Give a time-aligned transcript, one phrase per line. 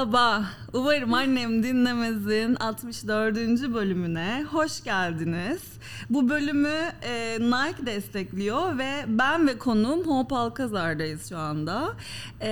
[0.00, 0.59] 好吧？
[0.72, 3.36] Umarım annem dinlemezin 64.
[3.74, 5.62] bölümüne hoş geldiniz.
[6.10, 11.92] Bu bölümü e, Nike destekliyor ve ben ve konum Hope Alkazar'dayız şu anda.
[12.40, 12.50] E,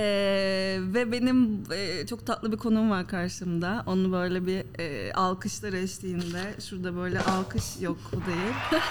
[0.79, 3.83] ve benim e, çok tatlı bir konum var karşımda.
[3.85, 8.55] Onu böyle bir e, alkışlar eşliğinde, şurada böyle alkış yok bu değil.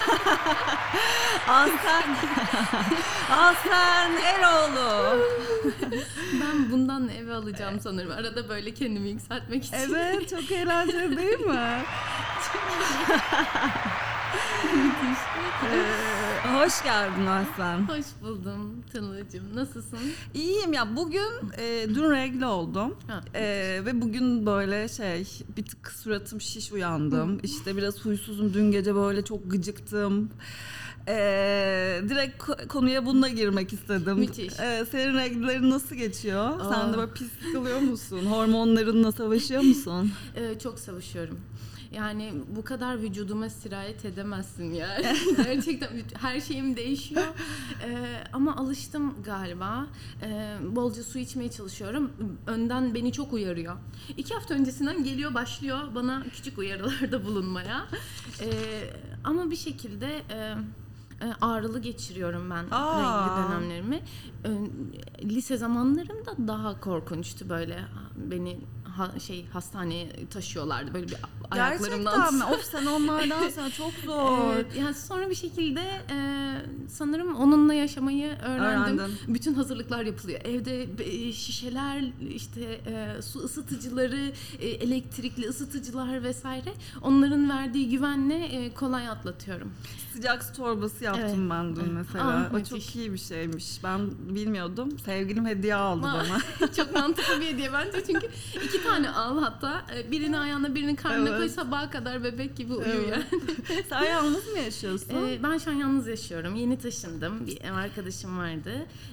[1.47, 2.15] Aslen,
[3.31, 5.19] Aslen Eroğlu.
[6.41, 8.11] Ben bundan eve alacağım sanırım.
[8.11, 9.75] Arada böyle kendimi yükseltmek için.
[9.77, 11.83] Evet çok eğlenceli değil mi?
[15.63, 17.89] Ee, hoş geldin Aslan.
[17.89, 19.55] Hoş buldum Tılıcığım.
[19.55, 19.99] Nasılsın?
[20.33, 22.95] İyiyim ya bugün e, dün regle oldum.
[23.07, 23.41] Ha, E,
[23.85, 27.39] ve bugün böyle şey bir tık suratım şiş uyandım.
[27.43, 30.29] işte biraz huysuzum dün gece böyle çok gıcıktım.
[31.07, 31.13] E,
[32.09, 34.19] direkt ko- konuya bununla girmek istedim.
[34.19, 34.59] Müthiş.
[34.59, 36.59] E, senin regllerin nasıl geçiyor?
[36.61, 36.93] Sen Aa.
[36.93, 38.25] de böyle pis sıkılıyor musun?
[38.25, 40.11] Hormonlarınla savaşıyor musun?
[40.35, 41.39] Ee, çok savaşıyorum.
[41.91, 45.05] Yani bu kadar vücuduma sirayet edemezsin yani.
[45.43, 45.89] Gerçekten
[46.21, 47.23] her şeyim değişiyor.
[47.85, 49.87] Ee, ama alıştım galiba.
[50.23, 52.11] Ee, bolca su içmeye çalışıyorum.
[52.47, 53.75] Önden beni çok uyarıyor.
[54.17, 57.85] İki hafta öncesinden geliyor başlıyor bana küçük uyarılarda bulunmaya.
[58.41, 58.47] Ee,
[59.23, 60.07] ama bir şekilde...
[60.07, 60.55] E,
[61.41, 62.99] ağrılı geçiriyorum ben Aa.
[62.99, 64.01] renkli dönemlerimi.
[65.23, 67.79] Lise zamanlarımda daha korkunçtu böyle
[68.15, 68.59] beni
[68.99, 71.15] ha- şey hastaneye taşıyorlardı böyle bir
[71.51, 72.03] ayaklarımdan.
[72.03, 72.43] Gerçekten mi?
[72.43, 74.53] Of sen onlardan sen çok zor.
[74.53, 75.81] Evet, yani sonra bir şekilde
[76.11, 76.17] e,
[76.89, 78.99] sanırım onunla yaşamayı öğrendim.
[78.99, 79.17] Öğrendin.
[79.27, 80.39] Bütün hazırlıklar yapılıyor.
[80.43, 86.73] Evde e, şişeler, işte e, su ısıtıcıları, e, elektrikli ısıtıcılar vesaire.
[87.01, 89.71] Onların verdiği güvenle e, kolay atlatıyorum.
[90.13, 91.49] Sıcak su torbası yaptım Evet.
[91.51, 92.27] ben dün mesela.
[92.27, 92.69] Ah, o müthiş.
[92.69, 93.83] çok iyi bir şeymiş.
[93.83, 93.99] Ben
[94.35, 94.99] bilmiyordum.
[95.05, 96.69] Sevgilim hediye aldı Aa, bana.
[96.77, 98.29] Çok mantıklı bir hediye bence çünkü
[98.65, 101.39] iki tane al hatta E, birini ayağına birini karnına Evet.
[101.39, 103.09] koy sabaha kadar bebek gibi uyu Evet.
[103.11, 103.83] yani.
[103.89, 105.09] Sen yalnız mı yaşıyorsun?
[105.27, 106.55] Ee, ben şu an yalnız yaşıyorum.
[106.55, 107.47] Yeni taşındım.
[107.47, 108.71] Bir ev arkadaşım vardı.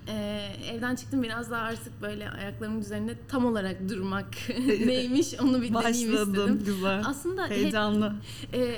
[0.08, 0.42] Ee,
[0.72, 4.26] evden çıktım biraz daha artık böyle ayaklarımın üzerinde tam olarak durmak
[4.86, 6.62] neymiş onu bir deneyim istedim.
[6.66, 7.02] güzel.
[7.06, 8.12] Aslında hep Heyecanlı.
[8.54, 8.76] e,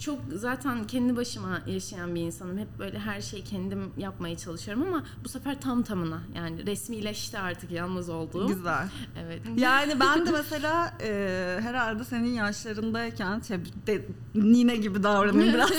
[0.00, 2.58] çok zaten kendi başıma yaşayan bir insanım.
[2.58, 7.70] Hep böyle her şeyi kendim yapmaya çalışıyorum ama bu sefer tam tamına yani resmileşti artık
[7.70, 8.46] yalnız olduğum.
[8.48, 8.88] Güzel.
[9.24, 9.42] Evet.
[9.56, 14.02] Yani ben de mesela e, herhalde senin yaşlarındayken şey, de,
[14.34, 15.70] nine gibi davranayım biraz.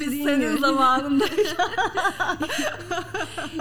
[0.00, 0.60] Biz senin gibi.
[0.60, 1.24] zamanında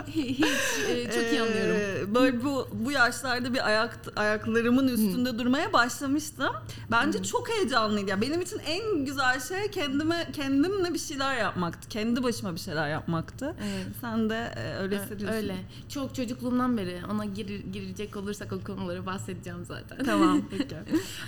[0.07, 0.45] Hiç
[0.89, 1.75] e, çok iyi anlıyorum.
[1.75, 6.55] Ee, Böyle bu bu yaşlarda bir ayak ayaklarımın üstünde durmaya başlamıştım.
[6.91, 8.09] Bence çok heyecanlıydı.
[8.09, 11.89] Ya benim için en güzel şey kendime kendimle bir şeyler yapmaktı.
[11.89, 13.55] Kendi başıma bir şeyler yapmaktı.
[13.61, 13.85] Evet.
[14.01, 15.37] Sen de e, öyle hissediyorsun.
[15.37, 15.55] Öyle.
[15.89, 20.05] Çok çocukluğumdan beri ona gir, girecek olursak o konulara bahsedeceğim zaten.
[20.05, 20.75] Tamam peki.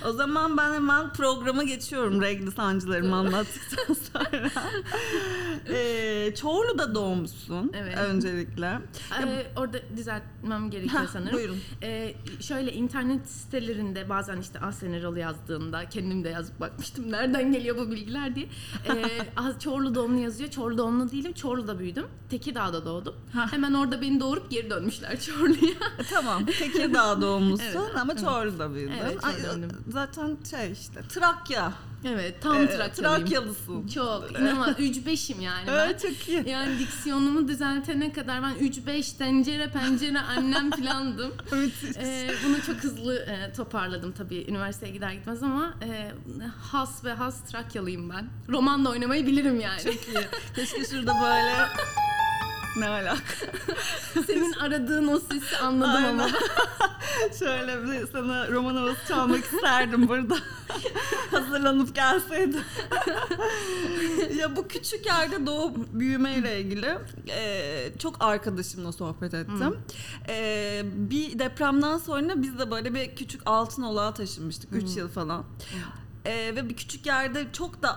[0.06, 4.50] O zaman ben hemen programa geçiyorum regli sancılarımı anlattıktan sonra.
[5.68, 7.98] ee, Çorlu'da doğmuşsun Evet.
[7.98, 8.78] öncelikle.
[9.22, 11.32] Ee, orada düzeltmem gerekiyor sanırım.
[11.36, 11.56] buyurun.
[11.82, 17.76] Ee, şöyle internet sitelerinde bazen işte Aslen Erol yazdığında kendim de yazıp bakmıştım nereden geliyor
[17.76, 18.46] bu bilgiler diye.
[18.88, 19.04] Ee,
[19.60, 20.50] Çorlu doğumlu yazıyor.
[20.50, 21.32] Çorlu doğumlu değilim.
[21.32, 22.06] Çorlu'da büyüdüm.
[22.30, 23.14] Tekirdağ'da doğdum.
[23.50, 25.70] Hemen orada beni doğurup geri dönmüşler Çorlu'ya.
[25.98, 26.46] E, Tamam.
[26.46, 28.24] Tekirdağ doğumlusun Evet, ama evet.
[28.24, 28.92] Çorlu'da büyüdün.
[29.02, 29.32] Evet, Ay,
[29.88, 31.72] zaten şey işte Trakya.
[32.06, 33.26] evet tam Ee, Trakyalıyım.
[33.26, 33.86] Trakyalısın.
[33.86, 34.68] Çok inanılmaz.
[34.68, 35.72] 3-5'im yani ben.
[35.72, 36.48] Evet çok iyi.
[36.48, 41.32] Yani diksiyonumu düzeltene kadar ben 3-5 tencere pencere annem filandım.
[41.96, 46.10] Ee, bunu çok hızlı e, toparladım tabii üniversiteye gider gitmez ama e,
[46.70, 48.26] has ve has Trakyalıyım ben.
[48.48, 49.82] Roman da oynamayı bilirim yani.
[49.82, 50.28] Çok iyi.
[50.56, 51.54] Keşke şurada böyle
[52.76, 53.22] ne alaka?
[54.26, 56.28] Senin aradığın o sesi anladım ama.
[57.38, 60.34] Şöyle bir sana roman havası çalmak isterdim burada.
[61.30, 62.60] Hazırlanıp gelseydim.
[64.38, 66.98] ya bu küçük yerde doğup büyümeyle ilgili
[67.30, 69.78] e, çok arkadaşımla sohbet ettim.
[70.28, 74.72] E, bir depremden sonra biz de böyle bir küçük altın olağa taşınmıştık.
[74.72, 75.44] 3 yıl falan.
[76.24, 77.96] E, ve bir küçük yerde çok da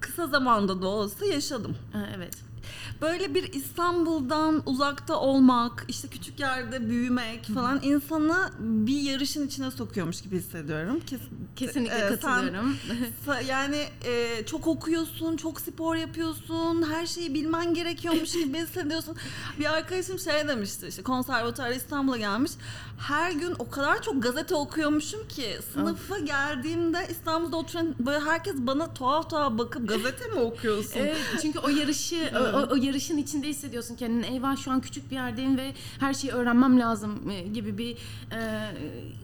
[0.00, 1.76] kısa zamanda da olsa yaşadım.
[2.16, 2.53] Evet.
[3.02, 10.20] Böyle bir İstanbul'dan uzakta olmak, işte küçük yerde büyümek falan insanı bir yarışın içine sokuyormuş
[10.22, 11.00] gibi hissediyorum.
[11.06, 11.20] Kes-
[11.56, 12.76] Kesinlikle sen- katılıyorum.
[13.26, 19.16] Sa- Yani e, çok okuyorsun, çok spor yapıyorsun, her şeyi bilmen gerekiyormuş gibi hissediyorsun.
[19.58, 22.52] Bir arkadaşım şey demişti işte konservatuara İstanbul'a gelmiş.
[22.98, 28.94] Her gün o kadar çok gazete okuyormuşum ki sınıfa geldiğimde İstanbul'da oturan böyle herkes bana
[28.94, 30.92] tuhaf tuhaf bakıp gazete mi okuyorsun?
[31.00, 34.26] Evet, çünkü o yarışı o, o, yarışın içinde hissediyorsun kendini.
[34.26, 37.96] Eyvah şu an küçük bir yerdeyim ve her şeyi öğrenmem lazım e, gibi bir
[38.32, 38.70] e,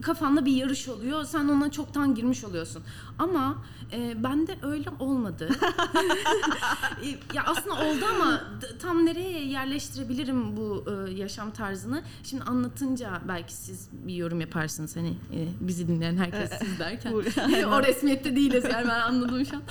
[0.00, 1.24] kafanda bir yarış oluyor.
[1.24, 2.82] Sen ona çoktan girmiş oluyorsun.
[3.20, 3.62] Ama
[3.92, 5.48] e, bende öyle olmadı.
[7.04, 8.44] E, ya aslında oldu ama
[8.82, 12.02] tam nereye yerleştirebilirim bu e, yaşam tarzını?
[12.22, 17.12] Şimdi anlatınca belki siz bir yorum yaparsınız hani e, bizi dinleyen herkes siz derken.
[17.66, 19.62] O resmiyette değiliz yani ben anladım şu an.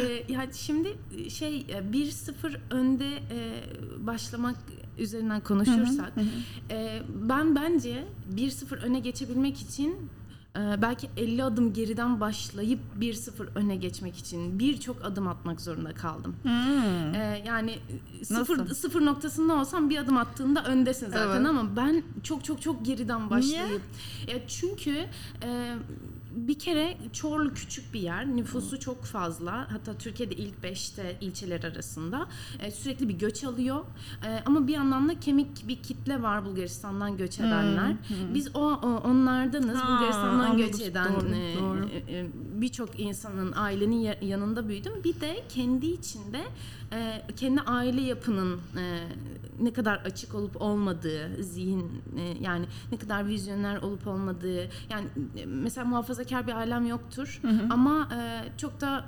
[0.00, 0.96] E, yani şimdi
[1.30, 3.62] şey e, 1-0 önde e,
[4.06, 4.56] başlamak
[4.98, 6.12] üzerinden konuşursak
[6.70, 8.04] e, ben bence
[8.34, 10.25] 1-0 öne geçebilmek için e,
[10.82, 16.36] belki 50 adım geriden başlayıp 1-0 öne geçmek için birçok adım atmak zorunda kaldım.
[16.42, 17.14] Hmm.
[17.14, 17.78] Ee, yani
[18.22, 18.74] sıfır, Nasıl?
[18.74, 21.46] sıfır noktasında olsam bir adım attığında öndesin zaten Evet.
[21.46, 23.82] ama ben çok çok çok geriden başlayıp.
[24.28, 25.04] Ya çünkü
[25.42, 25.74] e,
[26.36, 28.26] bir kere Çorlu küçük bir yer.
[28.36, 29.72] Nüfusu çok fazla.
[29.72, 32.28] Hatta Türkiye'de ilk 5'te ilçeler arasında.
[32.60, 33.84] E, sürekli bir göç alıyor.
[34.26, 37.96] E, ama bir yandan da kemik bir kitle var Bulgaristan'dan göç edenler.
[38.34, 39.76] Biz o, o onlardanız.
[39.78, 40.90] Ha, Bulgaristan'dan göç anladım.
[40.90, 41.88] eden Doğru, e, doğru.
[42.08, 44.92] e, e, birçok insanın ailenin ya- yanında büyüdüm.
[45.04, 46.40] Bir de kendi içinde
[46.92, 48.98] e, kendi aile yapının e,
[49.60, 55.06] ne kadar açık olup olmadığı, zihin e, yani ne kadar vizyoner olup olmadığı yani
[55.36, 55.84] e, mesela
[56.30, 57.40] muhafazakar bir ailem yoktur
[57.70, 59.04] ama e, çok da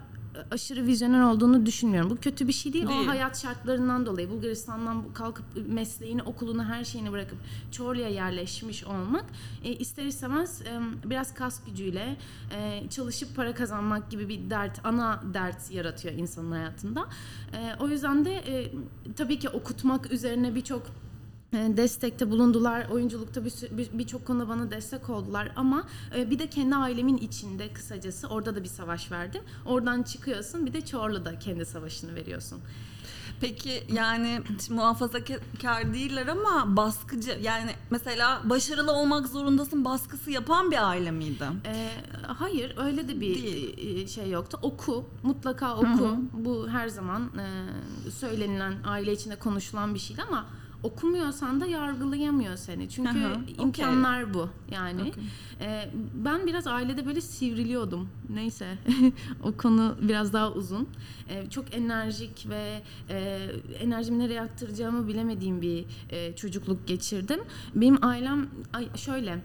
[0.50, 2.10] aşırı vizyoner olduğunu düşünmüyorum.
[2.10, 2.88] Bu kötü bir şey değil.
[2.88, 3.00] Değil.
[3.04, 7.38] O hayat şartlarından dolayı Bulgaristan'dan bu- kalkıp mesleğini, okulunu, her şeyini bırakıp
[7.72, 9.24] Çorlu'ya yerleşmiş olmak
[9.64, 10.80] e, ister istemez e,
[11.10, 12.16] biraz kas gücüyle
[12.56, 17.06] e, çalışıp para kazanmak gibi bir dert, ana dert yaratıyor insanın hayatında.
[17.52, 18.72] E, o yüzden de e,
[19.16, 20.90] tabii ki okutmak üzerine birçok e,
[21.52, 22.88] destekte bulundular.
[22.88, 25.82] Oyunculukta bir sü- bir- birçok konuda bana destek oldular ama
[26.16, 29.42] e, bir de kendi ailemin içinde kısacası orada da bir savaş verdim.
[29.66, 32.60] Oradan çıkıyorsun bir de Çorlu'da kendi savaşını veriyorsun.
[33.40, 34.40] Peki yani
[34.70, 41.44] muhafazakar değiller ama baskıcı yani mesela başarılı olmak zorundasın baskısı yapan bir aile miydi?
[41.66, 41.90] E,
[42.26, 44.02] hayır öyle de bir Değil.
[44.04, 44.58] e, şey yoktu.
[44.62, 46.16] Oku mutlaka oku.
[46.32, 50.46] Bu her zaman e, söylenilen aile içinde konuşulan bir şeydi ama
[50.82, 52.88] okumuyorsan da yargılayamıyor seni.
[52.88, 53.64] Çünkü hı, okey.
[53.64, 55.00] imkanlar bu yani.
[55.00, 55.24] Okey.
[55.60, 58.08] Ee, ben biraz ailede böyle sivriliyordum.
[58.28, 58.78] Neyse
[59.42, 60.88] o konu biraz daha uzun.
[61.28, 63.48] Ee, çok enerjik ve e,
[63.80, 67.40] enerjimi nereye aktaracağımı bilemediğim bir e, çocukluk geçirdim.
[67.74, 69.42] Benim ailem ay, şöyle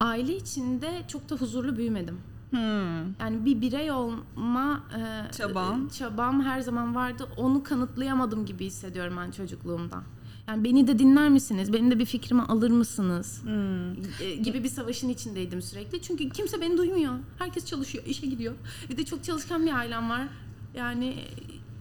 [0.00, 2.18] aile içinde çok da huzurlu büyümedim.
[2.50, 3.20] Hmm.
[3.20, 5.88] Yani bir birey olma e, Çaban.
[5.88, 7.28] çabam her zaman vardı.
[7.36, 10.02] Onu kanıtlayamadım gibi hissediyorum ben çocukluğumda.
[10.48, 11.72] Yani beni de dinler misiniz?
[11.72, 13.42] Benim de bir fikrimi alır mısınız?
[13.42, 13.90] Hmm.
[14.26, 16.02] E, gibi bir savaşın içindeydim sürekli.
[16.02, 17.14] Çünkü kimse beni duymuyor.
[17.38, 18.54] Herkes çalışıyor, işe gidiyor.
[18.90, 20.28] Bir de çok çalışkan bir ailem var.
[20.74, 21.24] Yani e,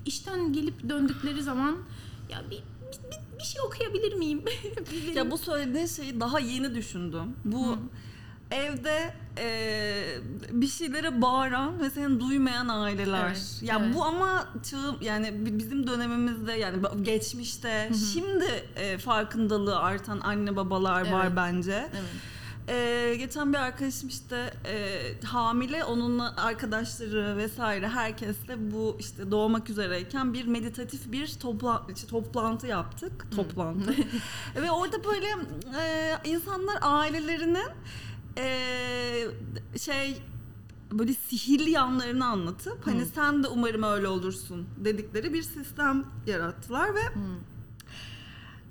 [0.06, 1.78] işten gelip döndükleri zaman
[2.32, 4.42] ya bir, bir, bir- bir şey okuyabilir miyim?
[5.16, 7.34] Ya bu söylediğin şeyi daha yeni düşündüm.
[7.46, 7.78] Bu
[8.52, 10.04] evde e,
[10.52, 13.26] bir şeylere bağıran ve seni duymayan aileler.
[13.28, 13.96] Evet, ya evet.
[13.96, 21.12] bu ama çığ yani bi- bizim dönemimizde yani geçmişte şimdi e, farkındalığı artan anne babalar
[21.12, 21.34] var Evet.
[21.36, 21.90] bence.
[21.94, 22.10] Evet.
[22.70, 30.34] Ee, geçen bir arkadaşım işte e, hamile onunla arkadaşları vesaire herkesle bu işte doğmak üzereyken
[30.34, 33.94] bir meditatif bir topla, işte toplantı yaptık toplantı
[34.56, 35.28] ve orada böyle
[35.82, 37.70] e, insanlar ailelerinin
[38.38, 40.22] e, şey
[40.92, 47.02] böyle sihirli yanlarını anlatıp hani sen de umarım öyle olursun dedikleri bir sistem yarattılar ve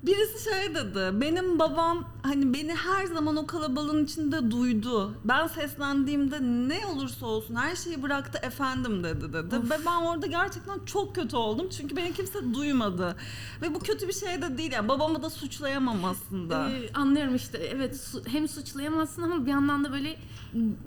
[0.06, 5.14] Birisi şey dedi, benim babam hani beni her zaman o kalabalığın içinde duydu.
[5.25, 9.54] Ben seslendiğimde ne olursa olsun her şeyi bıraktı efendim dedi dedi.
[9.70, 13.16] Ve ben orada gerçekten çok kötü oldum çünkü beni kimse duymadı.
[13.62, 16.70] Ve bu kötü bir şey de değil yani babamı da suçlayamam aslında.
[16.70, 20.16] Ee, anlıyorum işte evet su- hem suçlayamazsın ama bir yandan da böyle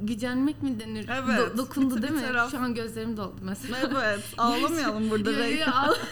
[0.02, 1.06] gücenmek mi denir?
[1.10, 2.22] Evet, Do- dokundu bir değil mi?
[2.22, 2.52] taraf.
[2.52, 3.78] Şu an gözlerim doldu mesela.
[4.04, 5.32] evet ağlamayalım burada.
[5.32, 5.58] Yo, yo, Rey.
[5.60, 5.98] yo, ağla-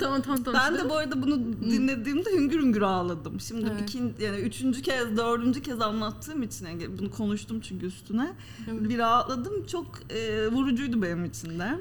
[0.00, 0.60] tamam tamam tamam.
[0.64, 3.40] Ben de bu arada bunu dinlediğimde hüngür hüngür ağladım.
[3.40, 3.90] Şimdi Evet.
[3.90, 8.32] ikinci, yani üçüncü kez, dördüncü kez anlattığım için yani bunu konuştum çünkü üstüne.
[8.70, 8.88] Evet.
[8.88, 9.66] Bir rahatladım.
[9.66, 11.78] Çok e, vurucuydu benim için de.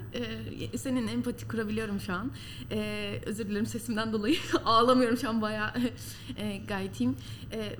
[0.72, 2.32] Ee, senin empati kurabiliyorum şu an.
[2.72, 5.72] Ee, özür dilerim sesimden dolayı ağlamıyorum şu an bayağı
[6.38, 7.16] e, gayet iyiyim.
[7.54, 7.76] Ee,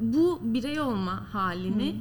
[0.00, 1.96] bu birey olma halini,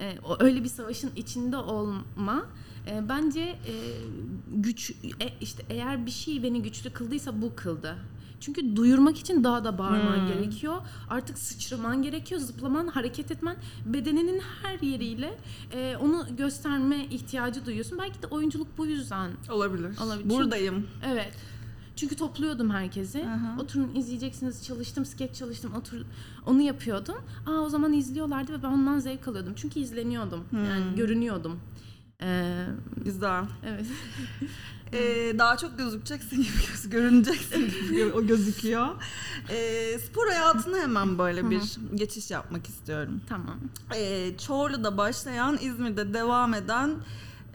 [0.00, 2.46] e, öyle bir savaşın içinde olma
[2.86, 3.72] e, bence e,
[4.54, 7.96] güç e, işte eğer bir şey beni güçlü kıldıysa bu kıldı.
[8.40, 10.28] Çünkü duyurmak için daha da bağırman Hmm.
[10.28, 10.76] gerekiyor.
[11.10, 13.56] Artık sıçraman gerekiyor, zıplaman, hareket etmen.
[13.86, 15.38] Bedeninin her yeriyle
[15.72, 17.98] e, onu gösterme ihtiyacı duyuyorsun.
[17.98, 19.30] Belki de oyunculuk bu yüzden.
[19.50, 19.98] Olabilir.
[20.02, 20.30] Olabilir.
[20.30, 20.86] Buradayım.
[21.06, 21.32] Evet.
[21.96, 23.24] Çünkü topluyordum herkesi.
[23.26, 23.56] Aha.
[23.60, 24.64] Oturun izleyeceksiniz.
[24.66, 25.72] Çalıştım, skeç çalıştım.
[25.78, 25.96] Otur
[26.46, 27.16] onu yapıyordum.
[27.46, 29.52] Aa o zaman izliyorlardı ve ben ondan zevk alıyordum.
[29.56, 30.44] Çünkü izleniyordum.
[30.52, 30.96] Yani Hmm.
[30.96, 31.60] görünüyordum.
[32.22, 32.66] Ee,
[33.04, 33.44] Güzel.
[33.66, 33.86] evet.
[34.94, 38.88] Ee, daha çok gözükeceksin gibi göz, görüneceksin gibi o gözüküyor.
[39.50, 41.62] Ee, spor hayatına hemen böyle bir
[41.94, 43.20] geçiş yapmak istiyorum.
[43.28, 43.56] tamam.
[43.96, 46.94] Ee, Çorlu'da başlayan, İzmir'de devam eden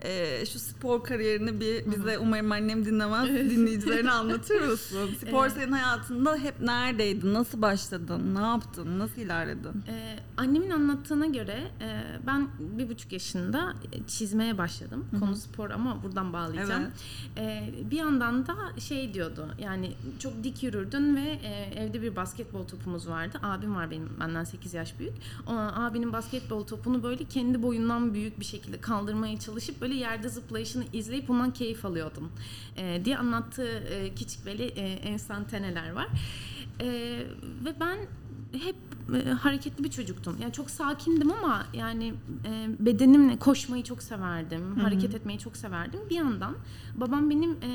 [0.04, 5.08] e, şu spor kariyerini bir bize umarım annem dinlemez dinleyicilerine anlatır mısın?
[5.26, 5.52] Spor Evet.
[5.56, 7.34] senin hayatında hep neredeydi?
[7.34, 8.34] Nasıl başladın?
[8.34, 8.98] Ne yaptın?
[8.98, 9.82] Nasıl ilerledin?
[9.88, 13.74] Ee, annemin anlattığına göre e, ben bir buçuk yaşında
[14.06, 15.06] çizmeye başladım.
[15.20, 16.86] Konu spor ama buradan bağlayacağım.
[17.36, 22.64] Ee, bir yandan da şey diyordu yani çok dik yürürdün ve e, evde bir basketbol
[22.66, 23.38] topumuz vardı.
[23.42, 25.12] Abim var benim benden 8 yaş büyük.
[25.46, 30.84] O, abinin basketbol topunu böyle kendi boyundan büyük bir şekilde kaldırmaya çalışıp böyle yerde zıplayışını
[30.92, 32.32] izleyip bundan keyif alıyordum
[32.76, 36.08] e, diye anlattığı e, küçük böyle e, enstantaneler var.
[36.80, 36.86] E,
[37.64, 37.98] ve ben
[38.52, 38.76] hep
[39.14, 40.36] e, hareketli bir çocuktum.
[40.42, 44.76] Yani çok sakindim ama yani e, bedenimle koşmayı çok severdim.
[44.76, 46.00] Hareket etmeyi çok severdim.
[46.10, 46.54] Bir yandan
[46.94, 47.70] babam benim e,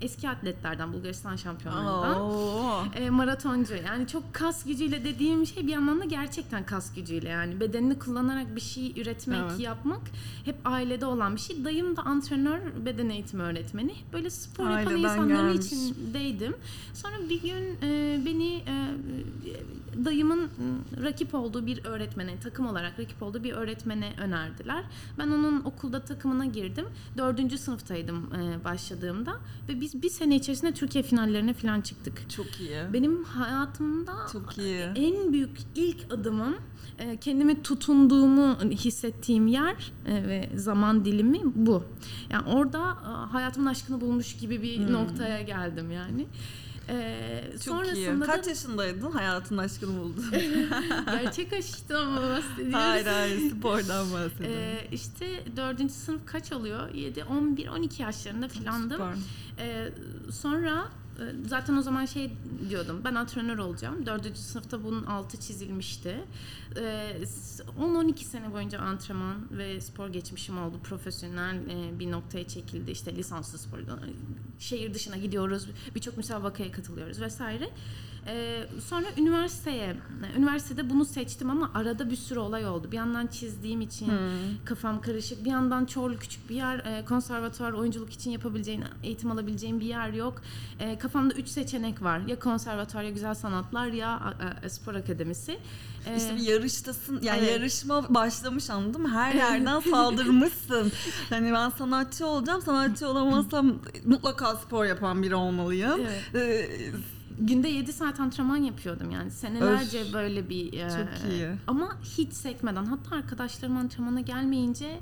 [0.00, 2.20] eski atletlerden Bulgaristan şampiyonlarından.
[2.20, 2.84] Oo.
[2.94, 7.60] E, maratoncu yani çok kas gücüyle dediğim şey bir yandan da gerçekten kas gücüyle yani
[7.60, 9.60] bedenini kullanarak bir şey üretmek Evet.
[9.60, 10.00] yapmak
[10.44, 11.64] hep ailede olan bir şey.
[11.64, 13.90] Dayım da antrenör beden eğitimi öğretmeni.
[13.90, 15.66] Hep böyle spor yapan insanların gelmiş.
[15.66, 16.56] içindeydim.
[16.94, 20.48] Sonra bir gün e, beni e, dayımın
[21.02, 24.84] rakip olduğu bir öğretmene takım olarak rakip olduğu bir öğretmene önerdiler.
[25.18, 26.86] Ben onun okulda takımına girdim.
[27.18, 29.32] Dördüncü sınıftaydım e, başladığımda
[29.68, 32.30] ve biz bir sene içerisinde Türkiye finallerine falan çıktık.
[32.30, 32.78] Çok iyi.
[32.92, 34.80] Benim hayatımda Çok iyi.
[34.80, 36.56] en büyük ilk adımım
[36.98, 41.84] e, kendime tutunduğumu hissettiğim yer e, ve zaman dilimi bu.
[42.30, 44.92] Yani orada e, hayatımın aşkını bulmuş gibi bir Hmm.
[44.92, 46.26] noktaya geldim yani.
[46.88, 48.20] E, Çok sonrasında iyi.
[48.20, 49.10] da Kaç yaşındaydın?
[49.10, 50.24] Hayatın aşkını buldun.
[51.06, 52.74] gerçek aşktan mı bahsediyoruz?
[52.74, 54.58] hayır hayır spordan bahsediyorum.
[54.58, 55.26] E, işte
[55.56, 56.94] dördüncü sınıf kaç oluyor?
[56.94, 58.90] 7, 11, 12 yaşlarında filandım.
[58.90, 59.14] Süper.
[59.58, 59.88] Ee,
[60.32, 60.88] sonra
[61.46, 62.32] zaten o zaman şey
[62.68, 64.06] diyordum ben antrenör olacağım.
[64.06, 66.24] Dördüncü sınıfta bunun altı çizilmişti.
[66.76, 70.76] Ee, s- 10-12 sene boyunca antrenman ve spor geçmişim oldu.
[70.82, 72.90] Profesyonel e, bir noktaya çekildi.
[72.90, 73.78] İşte lisanslı spor.
[74.58, 75.66] Şehir dışına gidiyoruz.
[75.94, 77.70] Birçok müsabakaya katılıyoruz vesaire.
[78.30, 79.96] Ee, sonra üniversiteye,
[80.36, 82.92] üniversitede bunu seçtim ama arada bir sürü olay oldu.
[82.92, 84.64] Bir yandan çizdiğim için Hmm.
[84.64, 85.44] kafam karışık.
[85.44, 90.12] Bir yandan Çorlu küçük bir yer, e, konservatuvar oyunculuk için yapabileceğin, eğitim alabileceğin bir yer
[90.12, 90.42] yok.
[90.80, 92.20] E, kafamda üç seçenek var.
[92.26, 95.58] Ya konservatuvar ya güzel sanatlar ya e, e, spor akademisi.
[96.06, 97.20] E, İşte bir yarıştasın.
[97.22, 97.50] Yani Evet.
[97.52, 99.08] yarışma başlamış anladın mı?
[99.12, 100.92] Her yerden saldırmışsın.
[101.30, 102.62] Hani ben sanatçı olacağım.
[102.62, 106.00] Sanatçı olamazsam mutlaka spor yapan biri olmalıyım.
[106.00, 106.34] Evet.
[106.34, 106.92] Ee,
[107.40, 109.30] günde 7 saat antrenman yapıyordum yani.
[109.30, 110.12] Senelerce Öf.
[110.12, 110.72] böyle bir...
[110.72, 111.48] e, Çok iyi.
[111.66, 112.84] Ama hiç sekmeden.
[112.86, 115.00] Hatta arkadaşlarım antrenmana gelmeyince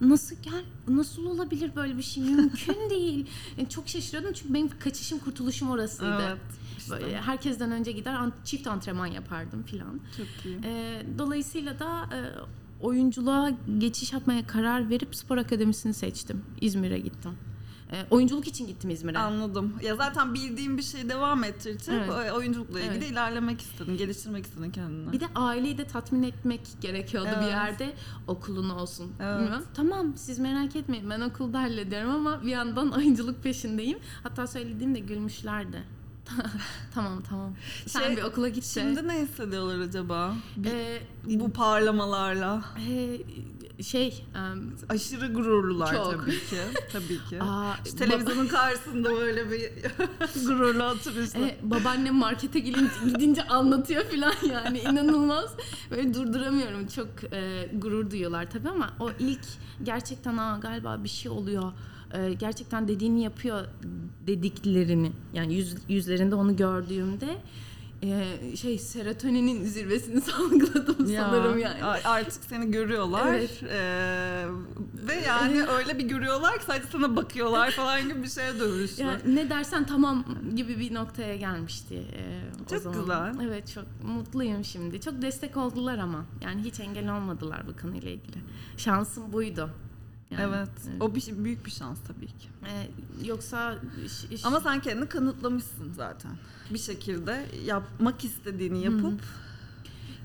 [0.00, 3.26] nasıl gel nasıl olabilir böyle bir şey mümkün değil.
[3.56, 6.22] Yani çok şaşırıyordum çünkü benim kaçışım kurtuluşum orasıydı.
[6.28, 6.38] evet.
[6.78, 6.90] işte.
[6.90, 10.00] Böyle herkesten önce gider çift antrenman yapardım filan.
[10.16, 10.58] Çok iyi.
[10.64, 12.18] Ee, dolayısıyla da e,
[12.80, 16.42] oyunculuğa geçiş yapmaya karar verip spor akademisini seçtim.
[16.60, 17.32] İzmir'e gittim.
[17.92, 19.18] E, oyunculuk için gittim İzmir'e.
[19.18, 19.72] Anladım.
[19.82, 22.32] Ya zaten bildiğim bir şeyi devam ettirip Evet.
[22.32, 23.10] oyunculukla ilgili Evet.
[23.10, 25.12] ilerlemek istedin, geliştirmek istedin kendini.
[25.12, 27.50] Bir de aileyi de tatmin etmek gerekiyordu bir Evet.
[27.50, 27.92] yerde.
[28.26, 29.12] Okulun olsun.
[29.20, 29.40] Evet.
[29.40, 29.62] Bilmem.
[29.74, 33.98] Tamam siz merak etmeyin ben okulda hallederim ama bir yandan oyunculuk peşindeyim.
[34.22, 35.82] Hatta söylediğimde gülmüşlerdi.
[36.94, 37.54] tamam tamam.
[37.86, 38.64] Sen Şey, bir okula git.
[38.64, 40.34] Şimdi ne hissediyorlar acaba?
[40.56, 42.64] Bir- Ee, bu parlamalarla.
[42.88, 43.18] e,
[43.82, 46.12] şey em, Aşırı gururlular Çok.
[46.20, 46.56] tabii ki.
[46.92, 47.38] Tabii ki.
[47.42, 49.70] aa, İşte televizyonun karşısında böyle bir
[50.46, 51.40] gururlu oturuşla.
[51.46, 55.50] E, babaannem markete gidince, gidince anlatıyor falan yani inanılmaz.
[55.90, 56.86] Böyle durduramıyorum.
[56.86, 59.44] Çok e, gurur duyuyorlar tabii ama o ilk
[59.82, 61.72] gerçekten Aa, galiba bir şey oluyor.
[62.14, 63.64] e, gerçekten dediğini yapıyor
[64.26, 67.36] dediklerini yani yüz, yüzlerinde onu gördüğümde
[68.02, 71.84] e, şey serotoninin zirvesini salgıladım sanırım yani.
[71.84, 73.26] Artık seni görüyorlar.
[73.34, 73.62] Evet.
[73.62, 74.46] Ee,
[75.08, 79.02] ve yani öyle bir görüyorlar ki sadece sana bakıyorlar falan gibi bir şeye dönüştü.
[79.02, 80.24] Yani ne dersen tamam
[80.56, 83.00] gibi bir noktaya gelmişti e, o Çok zaman.
[83.00, 83.48] güzel.
[83.48, 85.00] Evet çok mutluyum şimdi.
[85.00, 86.24] Çok destek oldular ama.
[86.42, 88.38] Yani hiç engel olmadılar bu konuyla ilgili.
[88.76, 89.70] Şansım buydu.
[90.30, 91.00] Yani, evet.
[91.00, 92.48] O bir, şey- büyük bir şans tabii ki.
[92.66, 92.88] Ee,
[93.26, 93.74] yoksa
[94.06, 96.32] iş, iş- Ama sen kendini kanıtlamışsın zaten.
[96.70, 99.20] Bir şekilde yapmak istediğini yapıp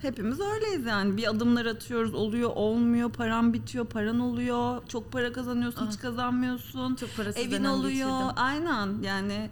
[0.01, 1.17] hepimiz öyleyiz yani.
[1.17, 4.81] Bir adımlar atıyoruz, oluyor, olmuyor, paran bitiyor, paran oluyor.
[4.88, 6.01] Çok para kazanıyorsun, hiç Ah.
[6.01, 6.96] kazanmıyorsun.
[6.96, 7.91] çok parasız Evin oluyor.
[7.91, 8.36] geçirdim.
[8.36, 9.01] Aynen.
[9.01, 9.50] Yani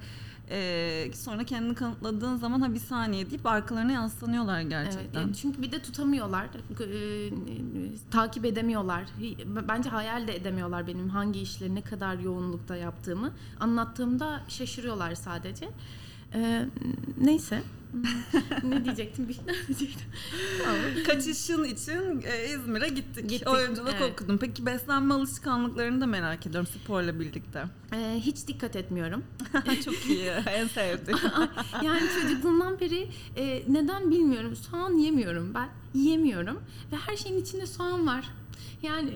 [0.52, 5.24] e, sonra kendini kanıtladığın zaman ha bir saniye deyip arkalarına yaslanıyorlar gerçekten.
[5.26, 6.50] Evet, çünkü bir de tutamıyorlar, e,
[8.12, 9.04] takip edemiyorlar.
[9.68, 13.32] Bence hayal de edemiyorlar benim hangi işleri ne kadar yoğunlukta yaptığımı.
[13.60, 15.70] Anlattığımda şaşırıyorlar sadece.
[16.34, 16.66] Ee,
[17.22, 17.62] neyse.
[18.64, 19.30] ne diyecektim?
[19.30, 20.08] Bir şeyler diyecektim.
[21.06, 23.30] Kaçışın için e, İzmir'e gittik.
[23.30, 24.12] Gittik, Oyunculuk evet.
[24.12, 24.38] okudum.
[24.38, 27.64] Peki beslenme alışkanlıklarını da merak ediyorum sporla birlikte.
[27.94, 29.24] Ee, hiç dikkat etmiyorum.
[29.86, 30.30] Çok iyi.
[30.30, 31.20] en sevdiğim.
[31.84, 36.60] yani çocukluğumdan beri e, neden bilmiyorum soğan yemiyorum ben yiyemiyorum
[36.92, 38.26] ve her şeyin içinde soğan var.
[38.84, 39.14] Yani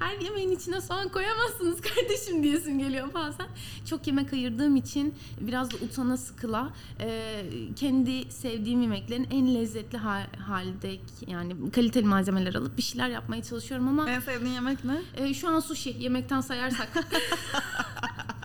[0.00, 3.46] her yemeğin içine soğan koyamazsınız kardeşim diyesim geliyor bazen.
[3.90, 7.42] Çok yemek ayırdığım için biraz da utana sıkıla e,
[7.76, 13.88] kendi sevdiğim yemeklerin en lezzetli ha- halde yani kaliteli malzemeler alıp bir şeyler yapmaya çalışıyorum
[13.88, 14.98] ama en sevdiğin yemek ne?
[15.16, 16.88] e, şu an sushi yemekten sayarsak.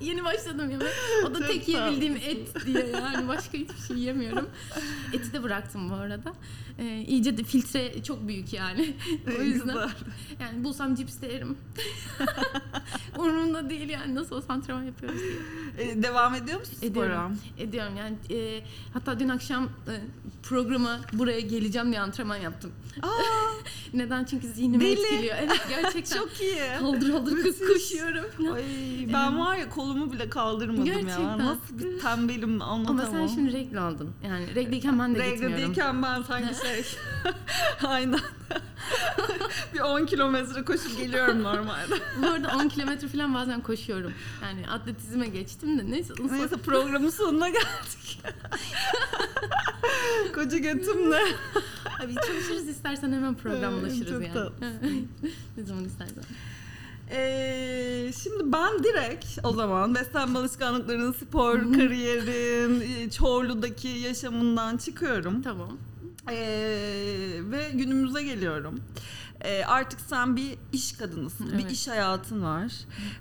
[0.00, 0.88] Yeni başladım yemek.
[1.26, 4.48] O da Çok tek yiyebildiğim et diye yani başka hiçbir şey yemiyorum.
[5.12, 6.32] Eti de bıraktım bu arada.
[6.78, 8.94] E, iyice de filtre çok büyük yani.
[9.38, 9.88] o yüzden Güzel.
[10.40, 11.56] yani bulsam cips de yerim.
[13.18, 15.20] Umurumda değil yani nasıl olsa antrenman yapıyoruz
[15.76, 15.90] diye.
[15.92, 16.88] E, devam ediyor musun spora?
[16.88, 17.38] Ediyorum.
[17.58, 18.62] Ediyorum yani e,
[18.92, 19.94] hatta dün akşam e,
[20.42, 22.72] programa buraya geleceğim diye antrenman yaptım.
[23.02, 23.08] Aa,
[23.94, 24.24] Neden?
[24.24, 24.92] Çünkü zihnimi Deli.
[24.92, 25.36] etkiliyor.
[25.40, 26.18] Evet gerçekten.
[26.18, 26.60] çok iyi.
[26.80, 27.68] Haldır haldır Müthiş.
[27.68, 28.54] koşuyorum.
[28.54, 28.62] Ay,
[29.12, 30.94] ben var ya kolumu bile kaldırmadım ya.
[30.94, 31.38] Gerçekten.
[31.38, 33.00] Nasıl bir tembelim anlatamam.
[33.00, 34.10] Ama sen şimdi regl aldın.
[34.24, 35.58] Yani regliyken ben de Regl gitmiyorum.
[35.58, 36.84] değilken ben sanki şey...
[37.90, 38.20] Aynen.
[39.74, 41.94] bir 10 kilometre koşup geliyorum normalde.
[42.22, 44.12] Bu arada 10 kilometre falan bazen koşuyorum.
[44.42, 46.14] Yani atletizme geçtim de neyse.
[46.30, 48.20] Neyse programın sonuna geldik.
[50.34, 51.20] Koca götümle.
[52.04, 55.04] Abi çalışırız istersen hemen programlaşırız Çok yani.
[55.56, 56.24] ne zaman istersen.
[57.10, 65.42] Ee, şimdi ben direkt o zaman beslenme alışkanlıklarının, spor, kariyerin, e, Çorlu'daki yaşamından çıkıyorum.
[65.42, 65.78] Tamam.
[66.30, 66.36] Ee,
[67.40, 68.80] ve günümüze geliyorum.
[69.40, 71.72] Ee, artık sen bir iş kadınısın, bir Evet.
[71.72, 72.72] iş hayatın var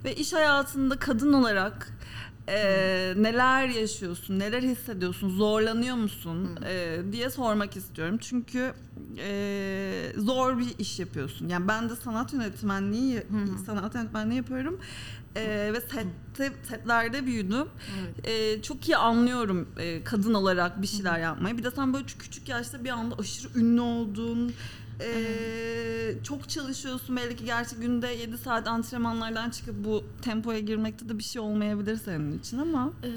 [0.03, 1.91] ve iş hayatında kadın olarak
[2.47, 2.57] e,
[3.17, 8.17] neler yaşıyorsun, neler hissediyorsun, zorlanıyor musun e, diye sormak istiyorum.
[8.21, 8.73] Çünkü
[9.17, 11.47] e, zor bir iş yapıyorsun.
[11.47, 13.23] Yani ben de sanat yönetmenliği,
[13.65, 14.79] sanat yönetmenliği yapıyorum
[15.35, 17.67] E, ve sette, setlerde büyüdüm.
[17.99, 18.29] Evet.
[18.29, 21.57] Ee, çok iyi anlıyorum e, kadın olarak bir şeyler yapmayı.
[21.57, 24.53] Bir de sen böyle küçük yaşta bir anda aşırı ünlü oldun.
[25.01, 27.15] Ee, çok çalışıyorsun.
[27.15, 32.39] Belki gerçi günde 7 saat antrenmanlardan çıkıp bu tempoya girmekte de bir şey olmayabilir senin
[32.39, 32.91] için ama.
[33.03, 33.09] Ee,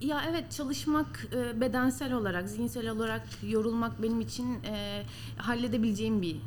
[0.00, 5.02] ya evet çalışmak e, bedensel olarak, zihinsel olarak yorulmak benim için e,
[5.36, 6.40] halledebileceğim bir e,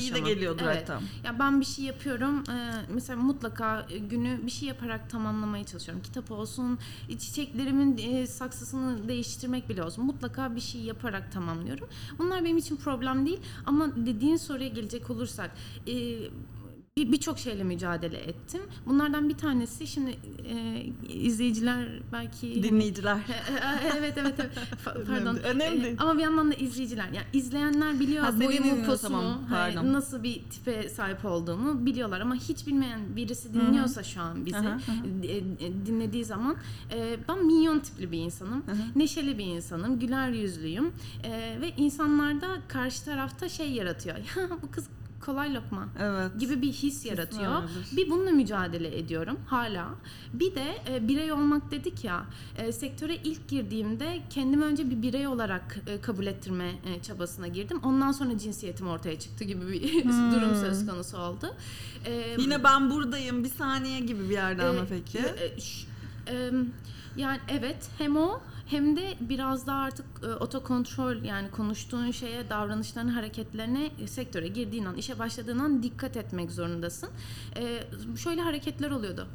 [0.00, 0.28] iyi de aşama.
[0.28, 0.82] geliyordur Evet.
[0.88, 1.00] hatta.
[1.24, 2.44] Ya ben bir şey yapıyorum.
[2.50, 6.02] e, mesela mutlaka e, günü bir şey yaparak tamamlamaya çalışıyorum.
[6.02, 10.04] Kitap olsun, e, çiçeklerimin e, saksısını değiştirmek bile olsun.
[10.04, 11.88] Mutlaka bir şey yaparak tamamlıyorum.
[12.18, 13.40] Bunlar benim için problem değil.
[13.66, 15.50] Ama dediğin soruya gelecek olursak
[15.86, 15.92] e,
[16.98, 18.60] bir- birçok şeyle mücadele ettim.
[18.86, 20.10] Bunlardan bir tanesi şimdi
[20.48, 23.16] e, izleyiciler belki Dinleyiciler.
[23.16, 23.32] E,
[23.86, 24.50] e, evet evet evet.
[24.84, 25.36] Pa- Pardon.
[25.36, 27.04] Önemli E, ama bir yandan da izleyiciler.
[27.04, 29.92] Yani izleyenler biliyor Ha, boyumu, posumu, tamam, hani pardon.
[29.92, 34.56] nasıl bir tipe sahip olduğumu biliyorlar ama hiç bilmeyen birisi dinliyorsa şu an bizi
[35.24, 35.42] e, e,
[35.86, 36.56] dinlediği zaman
[36.92, 38.64] e, ben minyon tipli bir insanım.
[38.68, 38.76] Aha.
[38.96, 40.92] Neşeli bir insanım, güler yüzlüyüm
[41.24, 41.30] E,
[41.60, 44.16] ve insanlarda karşı tarafta şey yaratıyor.
[44.36, 44.84] Ya bu kız
[45.26, 46.40] kolay lokma Evet.
[46.40, 47.52] gibi bir his yaratıyor.
[47.52, 47.86] vardır.
[47.96, 49.88] Bir bununla mücadele ediyorum hala.
[50.32, 52.26] Bir de e, birey olmak dedik ya.
[52.58, 57.80] e, sektöre ilk girdiğimde kendimi önce bir birey olarak e, kabul ettirme e, çabasına girdim.
[57.84, 61.54] Ondan sonra cinsiyetim ortaya çıktı gibi bir durum söz konusu oldu.
[62.06, 65.18] E, Yine ben buradayım bir saniye gibi bir yerden mi e, peki?
[65.18, 66.50] e, e,
[67.16, 73.16] yani evet hem o hem de biraz daha artık e, otokontrol yani konuştuğun şeye, davranışlarına,
[73.16, 77.08] hareketlerine e, sektöre girdiğin an, işe başladığın an dikkat etmek zorundasın.
[77.56, 77.84] E,
[78.16, 79.26] şöyle hareketler oluyordu.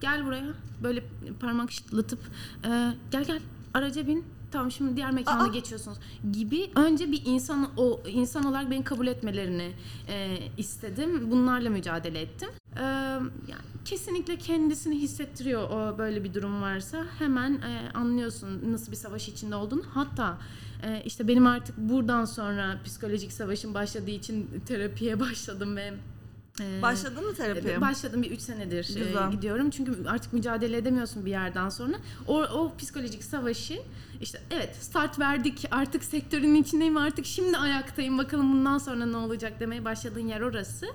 [0.00, 0.44] Gel buraya.
[0.82, 1.04] Böyle
[1.40, 2.20] parmak şıklatıp
[2.64, 3.40] e, gel gel
[3.74, 4.35] araca bin.
[4.56, 5.46] Tamam şimdi diğer mekana Aa!
[5.46, 5.98] geçiyorsunuz
[6.32, 9.72] gibi önce bir insan o insan olarak beni kabul etmelerini
[10.08, 11.30] e, istedim.
[11.30, 12.48] Bunlarla mücadele ettim.
[12.76, 18.96] E, yani kesinlikle kendisini hissettiriyor o böyle bir durum varsa hemen e, anlıyorsun nasıl bir
[18.96, 19.82] savaş içinde olduğunu.
[19.94, 20.38] Hatta
[20.82, 25.94] e, işte benim artık buradan sonra psikolojik savaşım başladığı için terapiye başladım ve
[26.60, 27.80] Ee, Başladın mı terapiye?
[27.80, 29.30] Başladım bir 3 senedir e, Güzel.
[29.30, 29.70] gidiyorum.
[29.70, 31.96] Çünkü artık mücadele edemiyorsun bir yerden sonra.
[32.26, 33.78] O, o psikolojik savaşı
[34.20, 39.60] işte evet start verdik artık sektörün içindeyim artık şimdi ayaktayım bakalım bundan sonra ne olacak
[39.60, 40.86] demeye başladığın yer orası.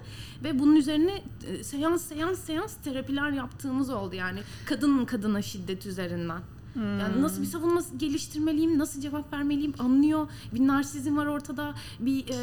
[0.44, 6.42] Ve bunun üzerine e, seans seans seans terapiler yaptığımız oldu yani kadının kadına şiddet üzerinden.
[6.76, 10.28] Yani nasıl bir savunma geliştirmeliyim, nasıl cevap vermeliyim anlıyor.
[10.54, 12.34] Bir narsizm var ortada, bir e,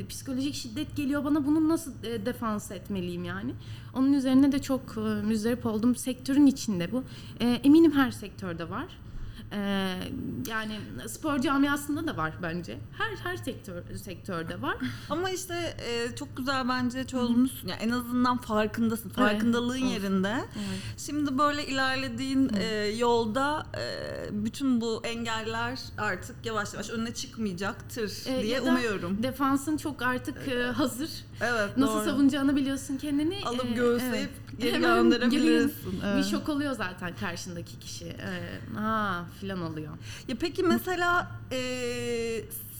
[0.00, 1.46] e, psikolojik şiddet geliyor bana.
[1.46, 3.52] Bunu nasıl e, defans etmeliyim yani.
[3.94, 5.96] Onun üzerine de çok e, müzdarip oldum.
[5.96, 7.04] Sektörün içinde bu.
[7.40, 8.86] E, eminim her sektörde var.
[9.52, 9.58] E,
[10.48, 12.78] yani spor camiasında da var bence.
[12.98, 14.76] Her her sektör sektörde var.
[15.10, 17.68] Ama işte e, çok güzel bence çözmüşsün.
[17.68, 19.08] Yani en azından farkındasın.
[19.08, 19.92] Farkındalığın Of.
[19.92, 20.34] yerinde.
[20.38, 20.80] Evet.
[20.96, 28.42] Şimdi böyle ilerlediğin e, yolda e, bütün bu engeller artık yavaş yavaş önüne çıkmayacaktır E,
[28.42, 29.22] diye umuyorum.
[29.22, 31.10] Defansın çok artık e, hazır.
[31.40, 32.04] Evet Nasıl doğru.
[32.04, 33.38] savunacağını biliyorsun kendini.
[33.46, 34.60] Alıp E, göğüsleyip evet.
[34.60, 35.92] geri gönderebilirsin.
[35.92, 36.24] Bir Evet.
[36.26, 38.04] şok oluyor zaten karşındaki kişi.
[38.06, 39.92] Ee, ha filan oluyor.
[40.28, 41.60] Ya peki mesela e,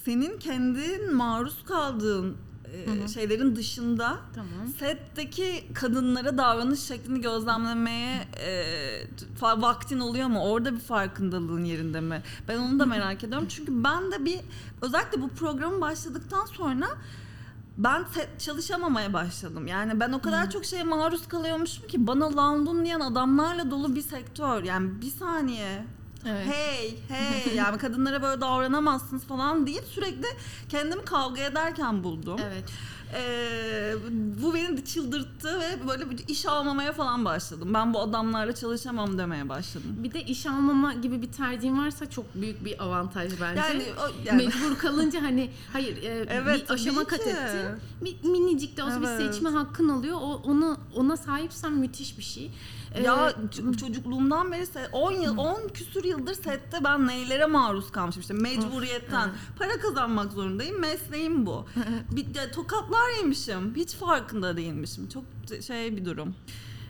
[0.05, 2.37] senin kendin maruz kaldığın
[3.05, 4.69] e, şeylerin dışında Tamam.
[4.79, 8.63] setteki kadınlara davranış şeklini gözlemlemeye e,
[9.43, 10.41] vaktin oluyor mu?
[10.45, 12.23] Orada bir farkındalığın yerinde mi?
[12.49, 13.47] Ben onu da merak ediyorum.
[13.51, 14.41] Çünkü ben de bir
[14.83, 16.87] özellikle bu programı başladıktan sonra
[17.79, 18.05] ben
[18.39, 19.67] çalışamamaya başladım.
[19.67, 24.65] Yani ben o kadar çok şeye maruz kalıyormuşum ki bana landunlayan adamlarla dolu bir sektör.
[24.65, 25.85] Yani bir saniye
[26.27, 26.47] Evet.
[26.47, 30.27] hey hey yani kadınlara böyle davranamazsınız falan deyip sürekli
[30.69, 32.41] kendimi kavga ederken buldum.
[32.45, 32.65] Evet.
[33.15, 33.95] Ee,
[34.43, 37.75] bu beni çıldırttı ve böyle bir iş almamaya falan başladım.
[37.75, 39.97] Ben bu adamlarla çalışamam demeye başladım.
[39.97, 43.61] Bir de iş almama gibi bir tercihin varsa çok büyük bir avantaj bence.
[43.61, 47.81] Yani, o, yani Mecbur kalınca hani hayır e, Evet, bir aşama kat ettin.
[48.01, 49.21] Bir minicik de olsa Evet.
[49.21, 50.17] bir seçme hakkın oluyor.
[50.17, 52.51] O onu ona sahipsen müthiş bir şey.
[53.05, 53.33] Ya
[53.81, 59.79] çocukluğumdan beri 10 yıl 10 küsür yıldır sette ben neylere maruz kalmışım işte mecburiyetten para
[59.79, 61.67] kazanmak zorundayım mesleğim bu.
[62.17, 62.51] bir de
[63.17, 65.25] yemişim hiç farkında değilmişim çok
[65.67, 66.35] şey bir durum.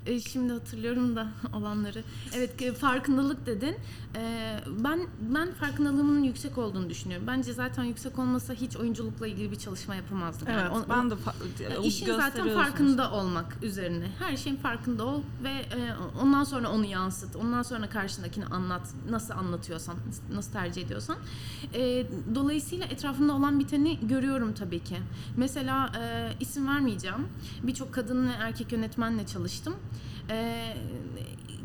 [0.08, 2.02] E, Şimdi hatırlıyorum da olanları.
[2.34, 3.76] Evet e, farkındalık dedin.
[4.16, 5.00] E, Ben
[5.34, 7.26] ben farkındalığımın yüksek olduğunu düşünüyorum.
[7.26, 10.48] Bence zaten yüksek olmasa hiç oyunculukla ilgili bir çalışma yapamazdım.
[10.48, 14.06] Yani Evet o- ben de fa- İşin zaten farkında olmak üzerine.
[14.18, 17.36] Her şeyin farkında ol ve e, ondan sonra onu yansıt.
[17.36, 18.88] Ondan sonra karşındakini anlat.
[19.10, 19.94] Nasıl anlatıyorsan,
[20.34, 21.16] nasıl tercih ediyorsan.
[21.74, 24.96] E, dolayısıyla etrafımda olan biteni görüyorum tabii ki.
[25.36, 27.28] Mesela e, isim vermeyeceğim.
[27.62, 29.74] Birçok kadın ve erkek yönetmenle çalıştım.
[30.30, 30.74] E,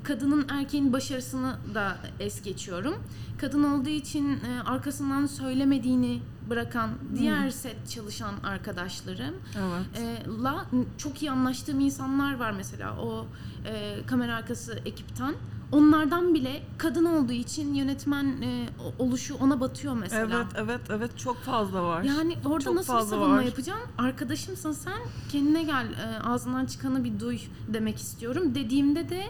[0.04, 2.95] kadının erkeğin başarısını da es geçiyorum.
[3.38, 10.04] Kadın olduğu için e, arkasından söylemediğini bırakan diğer set çalışan arkadaşlarım Evet.
[10.04, 10.65] e, la
[10.97, 13.26] çok iyi anlaştığım insanlar var mesela o
[13.65, 15.36] e, kamera arkası ekipten.
[15.73, 20.36] Onlardan bile kadın olduğu için yönetmen e, oluşu ona batıyor mesela.
[20.36, 22.03] Evet evet evet çok fazla var.
[22.03, 23.41] Yani orada Çok nasıl bir savunma var.
[23.41, 23.79] yapacağım?
[23.97, 24.99] Arkadaşımsın sen
[25.31, 28.55] kendine gel e, ağzından çıkanı bir duy demek istiyorum.
[28.55, 29.23] Dediğimde de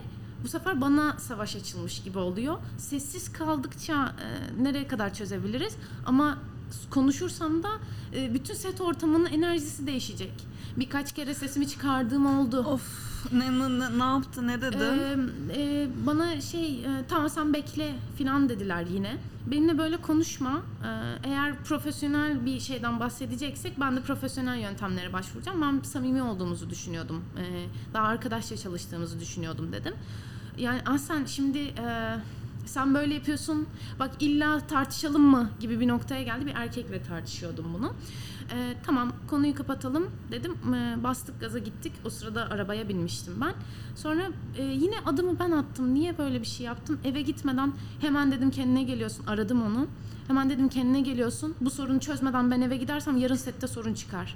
[0.44, 2.58] bu sefer bana savaş açılmış gibi oluyor.
[2.78, 5.76] Sessiz kaldıkça e, nereye kadar çözebiliriz?
[6.06, 6.38] Ama
[6.90, 7.70] konuşursam da
[8.16, 10.34] e, bütün set ortamının enerjisi değişecek.
[10.78, 12.60] Birkaç kere sesimi çıkardığım oldu.
[12.60, 14.84] Of ne, ne, ne, ne yaptı ne dedi?
[14.84, 19.18] Ee, e, bana şey e, tamam sen bekle filan dediler yine.
[19.48, 20.62] Benimle böyle konuşma.
[20.84, 25.62] Ee, eğer profesyonel bir şeyden bahsedeceksek ben de profesyonel yöntemlere başvuracağım.
[25.62, 27.24] Ben samimi olduğumuzu düşünüyordum.
[27.38, 29.94] Ee, daha arkadaşça çalıştığımızı düşünüyordum dedim.
[30.58, 32.16] Yani Aslen şimdi e,
[32.66, 33.68] sen böyle yapıyorsun.
[34.00, 36.46] Bak illa tartışalım mı gibi bir noktaya geldi.
[36.46, 37.94] Bir erkekle tartışıyordum bunu.
[38.52, 40.54] Ee, tamam konuyu kapatalım dedim.
[40.74, 41.94] Ee, bastık gaza gittik.
[42.06, 43.54] O sırada arabaya binmiştim ben.
[43.96, 44.24] Sonra
[44.58, 45.94] e, yine adımı ben attım.
[45.94, 47.00] Niye böyle bir şey yaptım?
[47.04, 49.26] Eve gitmeden hemen dedim kendine geliyorsun.
[49.28, 49.88] Aradım onu.
[50.28, 51.56] Hemen dedim kendine geliyorsun.
[51.62, 54.36] Bu sorunu çözmeden ben eve gidersem yarın sette sorun çıkar.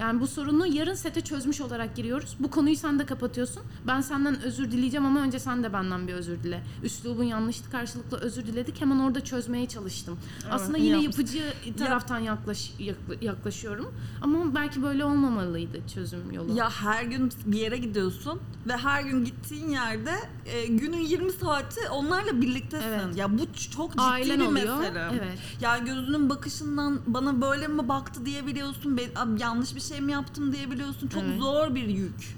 [0.00, 2.36] Yani bu sorunu yarın sete çözmüş olarak giriyoruz.
[2.40, 3.62] Bu konuyu sen de kapatıyorsun.
[3.86, 6.62] Ben senden özür dileyeceğim ama önce sen de benden bir özür dile.
[6.82, 8.80] Üslubun yanlıştı karşılıklı özür diledik.
[8.80, 10.18] Hemen orada çözmeye çalıştım.
[10.50, 11.38] Aslında iyi yine yapmışsın.
[11.38, 13.94] yapıcı taraftan yaklaş, yakla- yaklaşıyorum.
[14.22, 16.56] Ama belki böyle olmamalıydı çözüm yolu.
[16.56, 20.14] Ya her gün bir yere gidiyorsun ve her gün gittiğin yerde
[20.46, 22.86] e, günün 20 saati onlarla birliktesin.
[22.88, 23.16] Evet.
[23.16, 23.42] Ya bu
[23.74, 24.78] çok ciddi Ailen bir oluyor.
[24.78, 25.08] mesele.
[25.12, 25.38] Evet.
[25.60, 28.96] Ya gözünün bakışından bana böyle mi baktı diyebiliyorsun.
[28.96, 31.08] Ben, yanlış bir şey mi yaptım diyebiliyorsun.
[31.08, 31.38] Çok Evet.
[31.40, 32.36] zor bir yük.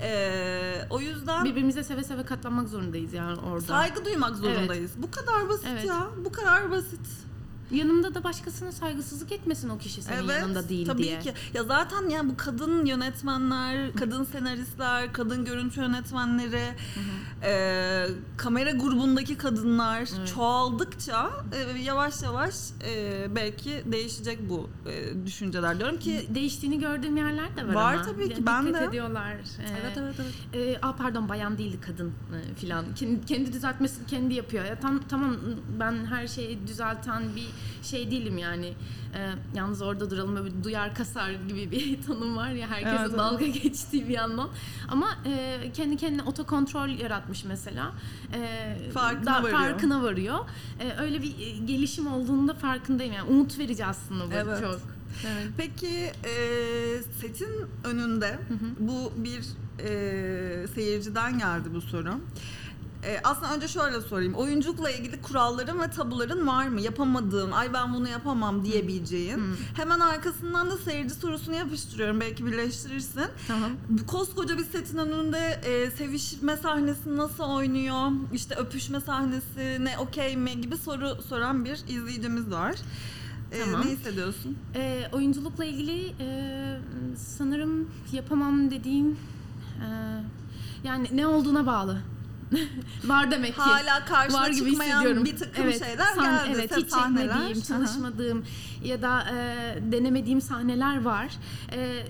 [0.00, 3.60] Ee, o yüzden Birbirimize seve seve katlanmak zorundayız yani orada.
[3.66, 4.90] saygı duymak zorundayız.
[4.96, 5.84] Bu kadar basit Evet.
[5.84, 6.06] ya.
[6.24, 7.00] Bu kadar basit.
[7.70, 11.18] Yanımda da başkasına saygısızlık etmesin o kişi senin yanında değil tabii diye.
[11.20, 11.32] ki.
[11.54, 16.62] Ya zaten yani bu kadın yönetmenler, kadın senaristler, kadın görüntü yönetmenleri,
[17.42, 22.54] e, kamera grubundaki kadınlar çoğaldıkça e, yavaş yavaş
[22.86, 25.78] e, belki değişecek bu e, düşünceler.
[25.78, 28.02] Diyorum ki Değiştiğini gördüğüm yerler de var, Var ama.
[28.02, 28.86] tabii ki, Yani ben dikkat de.
[28.86, 29.32] ediyorlar.
[29.32, 30.14] Ee, evet evet
[30.54, 30.78] evet.
[30.78, 32.84] e, aa pardon bayan değildi kadın e, filan.
[32.94, 34.64] Kendi, kendi düzeltmesini kendi yapıyor.
[34.64, 35.36] Ya tam tamam
[35.80, 37.46] ben her şeyi düzelten bir
[37.82, 38.66] şey değilim yani.
[39.14, 43.06] E, yalnız orada duralım böyle bir duyar kasar gibi bir tanım var ya herkesin Evet,
[43.08, 43.18] evet.
[43.18, 44.48] dalga geçtiği bir yandan.
[44.88, 47.92] Ama e, kendi kendine otokontrol yaratmış mesela.
[48.34, 49.58] E, Farkına varıyor.
[49.58, 50.38] Farkına varıyor.
[50.80, 53.30] E, öyle bir e, gelişim olduğunda farkındayım yani.
[53.30, 54.60] Umut verici aslında bu Evet.
[54.60, 54.80] çok.
[55.26, 55.46] Evet.
[55.56, 56.32] Peki e,
[57.20, 57.50] setin
[57.84, 58.38] önünde
[58.78, 59.40] bu bir
[59.84, 62.14] e, seyirciden geldi bu soru.
[63.04, 64.34] E, aslında önce şöyle sorayım.
[64.34, 66.80] Oyunculukla ilgili kuralların ve tabuların var mı?
[66.80, 69.40] Yapamadığın, ay ben bunu yapamam diyebileceğin.
[69.76, 72.20] Hemen arkasından da seyirci sorusunu yapıştırıyorum.
[72.20, 73.24] Belki birleştirirsin.
[73.48, 73.70] Tamam.
[74.06, 78.10] Koskoca bir setin önünde e, sevişme sahnesi nasıl oynuyor?
[78.32, 82.74] İşte öpüşme sahnesi ne okey mi gibi soru soran bir izleyicimiz var.
[83.52, 83.86] E, Tamam.
[83.86, 84.58] Ne hissediyorsun?
[84.74, 86.78] Ee, oyunculukla ilgili e,
[87.16, 89.86] sanırım yapamam dediğim e,
[90.84, 91.98] yani ne olduğuna bağlı.
[93.04, 93.60] var demek ki.
[93.60, 95.24] Hala karşına var gibi çıkmayan hissediyorum.
[95.24, 96.52] bir takım evet, şeyler sahne- geldi.
[96.54, 97.28] Evet, hiç sahneler.
[97.28, 98.44] çekmediğim, çalışmadığım
[98.84, 101.36] ya da e, denemediğim sahneler var.
[101.72, 102.06] E,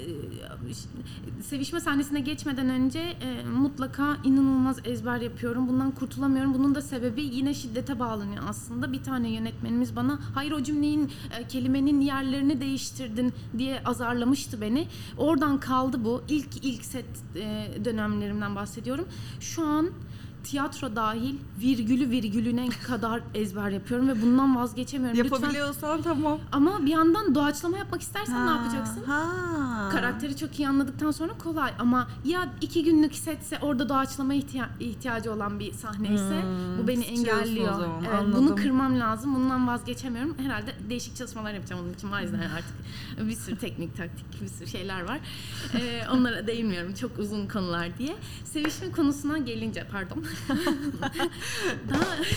[1.42, 5.68] sevişme sahnesine geçmeden önce e, mutlaka inanılmaz ezber yapıyorum.
[5.68, 6.54] Bundan kurtulamıyorum.
[6.54, 8.92] Bunun da sebebi yine şiddete bağlanıyor aslında.
[8.92, 14.88] Bir tane yönetmenimiz bana hayır o cümlenin e, kelimenin yerlerini değiştirdin diye azarlamıştı beni.
[15.18, 16.22] Oradan kaldı bu.
[16.28, 19.08] İlk ilk set e, dönemlerimden bahsediyorum.
[19.40, 19.90] Şu an
[20.52, 25.18] tiyatro dahil virgülü virgülüne kadar ezber yapıyorum ve bundan vazgeçemiyorum.
[25.18, 25.36] Lütfen.
[25.36, 26.38] Yapabiliyorsan tamam.
[26.52, 29.04] Ama bir yandan doğaçlama yapmak istersen ne Ha, yapacaksın?
[29.04, 29.88] Ha.
[29.92, 35.32] Karakteri çok iyi anladıktan sonra kolay ama ya iki günlük setse orada doğaçlama ihtiya- ihtiyacı
[35.32, 37.72] olan bir sahne ise Hmm, bu beni engelliyor.
[37.74, 38.46] zaman, Evet, anladım.
[38.46, 39.34] bunu kırmam lazım.
[39.34, 40.36] Bundan vazgeçemiyorum.
[40.38, 42.08] Herhalde değişik çalışmalar yapacağım onun için.
[42.12, 42.74] O yüzden artık
[43.28, 45.18] bir sürü teknik, taktik, bir sürü şeyler var.
[45.74, 46.94] Ee, onlara değinmiyorum.
[46.94, 48.16] Çok uzun konular diye.
[48.44, 50.24] Sevişme konusuna gelince pardon.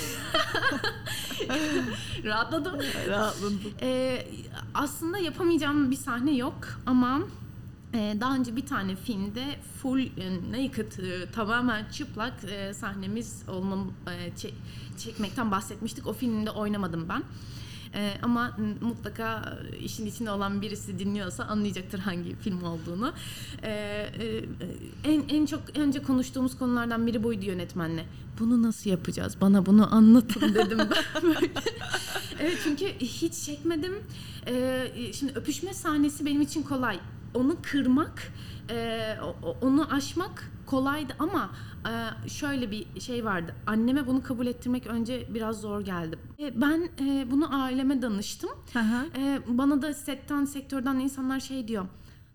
[2.24, 2.80] Rahatladım.
[3.08, 3.60] Rahatladım.
[3.82, 4.28] Ee,
[4.74, 7.20] aslında yapamayacağım bir sahne yok ama
[7.94, 9.46] e, daha önce bir tane filmde
[9.82, 10.08] full e,
[10.52, 10.92] naked
[11.36, 13.94] tamamen çıplak e, sahnemiz olmam
[14.38, 14.54] çe-
[14.98, 16.08] çekmekten bahsetmiştik.
[16.08, 17.24] O filmde oynamadım ben.
[17.96, 23.14] E, ama mutlaka işin içinde olan birisi dinliyorsa anlayacaktır hangi film olduğunu.
[23.64, 24.46] E, e,
[25.04, 28.06] en en çok önce konuştuğumuz konulardan biri buydu yönetmenle.
[28.40, 29.38] Bunu nasıl yapacağız?
[29.42, 31.36] Bana bunu anlatın dedim ben.
[32.40, 33.94] Evet çünkü hiç çekmedim.
[34.48, 37.00] Ee, şimdi öpüşme sahnesi benim için kolay.
[37.34, 38.32] Onu kırmak,
[38.70, 39.16] e,
[39.62, 41.50] onu aşmak kolaydı ama
[42.26, 43.56] e, şöyle bir şey vardı.
[43.68, 46.18] Anneme bunu kabul ettirmek önce biraz zor geldi.
[46.40, 48.50] E, Ben e, bunu aileme danıştım.
[49.18, 51.86] E, Bana da setten, sektörden insanlar şey diyor.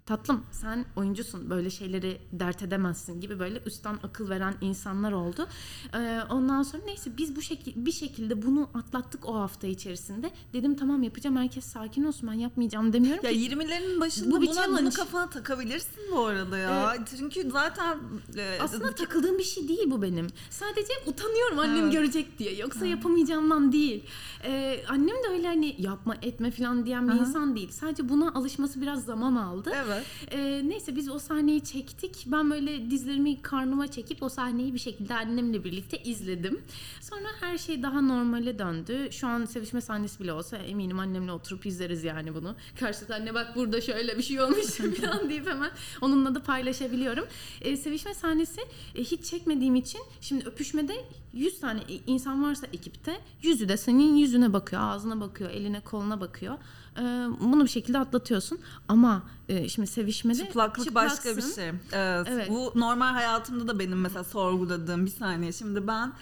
[0.07, 5.49] Tatlım sen oyuncusun böyle şeyleri dert edemezsin gibi böyle üstten akıl veren insanlar oldu.
[5.95, 10.31] Ee, ondan sonra neyse biz bu şekil bir şekilde bunu atlattık o hafta içerisinde.
[10.53, 13.38] Dedim tamam yapacağım herkes sakin olsun ben yapmayacağım demiyorum Ya ki.
[13.38, 16.97] 20'lerin başında Bu buna, bunu kafana takabilirsin bu arada ya.
[17.19, 17.99] Çünkü zaten
[18.37, 20.27] e, Aslında takıldığım bir şey değil bu benim.
[20.51, 21.92] Sadece utanıyorum annem Evet.
[21.92, 22.55] görecek diye.
[22.57, 24.05] Yoksa yapamayacağımdan değil.
[24.45, 27.19] Ee, annem de öyle hani yapma etme falan diyen bir Aha.
[27.21, 27.71] insan değil.
[27.71, 29.73] Sadece buna alışması biraz zaman aldı.
[29.75, 29.95] evet.
[30.30, 32.24] Ee, neyse biz o sahneyi çektik.
[32.26, 36.61] Ben böyle dizlerimi karnıma çekip o sahneyi bir şekilde annemle birlikte izledim.
[37.00, 39.09] Sonra her şey daha normale döndü.
[39.11, 42.56] Şu an sevişme sahnesi bile olsa eminim annemle oturup izleriz yani bunu.
[42.80, 44.66] Karşılıklı anne bak burada şöyle bir şey olmuş
[45.00, 47.24] falan deyip hemen onunla da paylaşabiliyorum.
[47.61, 48.61] Ee, sevişme sahnesi
[48.94, 54.52] e, hiç çekmediğim için şimdi öpüşmede 100 tane insan varsa ekipte yüzü de senin yüzüne
[54.52, 56.59] bakıyor, ağzına bakıyor, eline koluna bakıyor.
[56.98, 57.02] Ee,
[57.40, 58.59] bunu bir şekilde atlatıyorsun.
[58.88, 61.68] Ama e, şimdi sevişmede Çıplaklık başka bir şey.
[61.92, 62.28] Evet.
[62.30, 62.50] Evet.
[62.50, 65.52] Bu normal hayatımda da benim mesela sorguladığım bir saniye.
[65.52, 66.12] Şimdi ben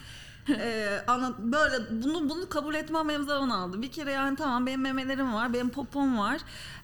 [0.49, 3.83] e, ana, böyle bunu bunu kabul etmem benim zaman aldı.
[3.83, 6.41] Bir kere yani tamam benim memelerim var, benim popom var.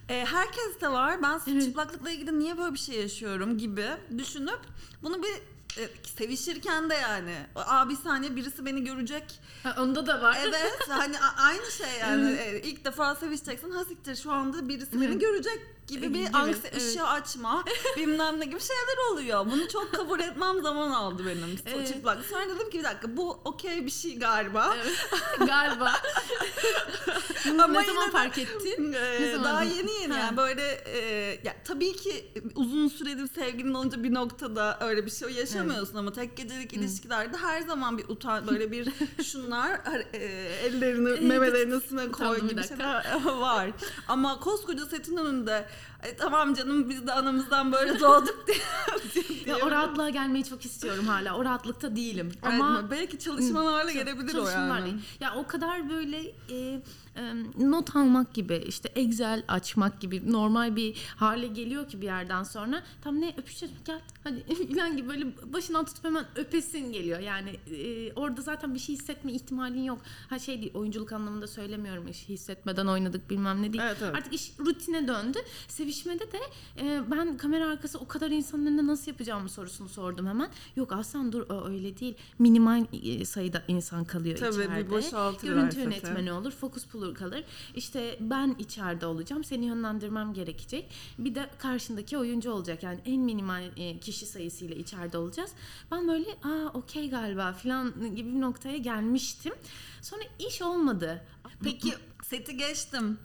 [0.09, 1.23] E, herkes de var.
[1.23, 1.63] Ben Evet.
[1.63, 3.85] çıplaklıkla ilgili niye böyle bir şey yaşıyorum gibi
[4.17, 4.59] düşünüp
[5.03, 5.50] bunu bir e,
[6.17, 7.35] sevişirken de yani.
[7.55, 9.39] Aa bir saniye birisi beni görecek.
[9.63, 10.37] Ha, onda da var.
[10.47, 12.31] Evet hani aynı şey yani.
[12.31, 13.71] E, ilk defa sevişeceksin.
[13.71, 16.81] Ha siktir şu anda birisi beni görecek gibi bir Gibi, anksi evet.
[16.81, 17.63] ışığı açma
[17.97, 19.45] bilmem ne gibi şeyler oluyor.
[19.45, 21.87] Bunu çok kabul etmem zaman aldı benim Evet.
[21.87, 22.25] çıplak.
[22.25, 24.75] Sonra dedim ki bir dakika bu okey bir şey galiba.
[24.81, 24.97] Evet,
[25.47, 25.91] Galiba.
[27.63, 28.91] Ama ne zaman de- fark ettin?
[28.91, 29.43] Ne zaman?
[29.45, 30.19] daha yeni yeni Ha.
[30.19, 30.99] yani böyle e,
[31.43, 36.37] ya tabii ki uzun süredir sevgilin olunca bir noktada öyle bir şey yaşamıyorsun ama tek
[36.37, 38.87] gecelik ilişkilerde her zaman bir utan böyle bir
[39.23, 39.69] şunlar
[40.13, 40.17] e,
[40.65, 43.71] ellerini memelerin üstüne koy gibi şeyler var.
[44.07, 45.65] Ama koskoca setin önünde
[46.03, 48.57] "Ay, tamam canım biz de anamızdan böyle doğduk diye.
[49.45, 51.35] Ya o rahatlığa gelmeyi çok istiyorum hala.
[51.37, 52.31] O rahatlıkta değilim.
[52.41, 54.87] Ama Ama belki çalışmalarla gelebilir o çalışmalarla.
[54.87, 54.99] yani.
[55.19, 56.17] Ya o kadar böyle
[56.49, 56.55] e,
[57.10, 57.10] e,
[57.59, 62.83] not almak gibi işte Excel açmak gibi normal bir hale geliyor ki bir yerden sonra
[63.01, 64.45] tam ne öpüşeceğiz gel hadi
[64.75, 67.19] falan gibi böyle başından tutup hemen öpesin geliyor.
[67.19, 70.01] Yani e, orada zaten bir şey hissetme ihtimalin yok.
[70.29, 73.83] Ha şey değil oyunculuk anlamında söylemiyorum iş hissetmeden oynadık bilmem ne değil.
[73.83, 74.15] Evet, evet.
[74.15, 75.39] Artık iş rutine döndü.
[75.67, 76.39] Sevişmede de
[76.79, 80.49] e, ben kamera arkası o kadar insanın önünde nasıl yapacağımı sorusunu sordum hemen.
[80.75, 82.15] Yok Aslan dur o öyle değil.
[82.39, 84.89] Minimal e, sayıda insan kalıyor Tabii, bir içeride.
[84.89, 87.43] boşaltırlar Görüntü yönetmeni olur, fokus pulur kalır.
[87.75, 90.89] İşte ben içeride olacağım, seni yönlendirmem gerekecek.
[91.17, 92.83] Bir de karşındaki oyuncu olacak.
[92.83, 95.51] Yani en minimal e, kişi sayısıyla içeride olacağız.
[95.91, 99.53] Ben böyle aa okey galiba falan gibi bir noktaya gelmiştim.
[100.01, 101.21] Sonra iş olmadı.
[101.63, 103.17] Peki seti geçtim.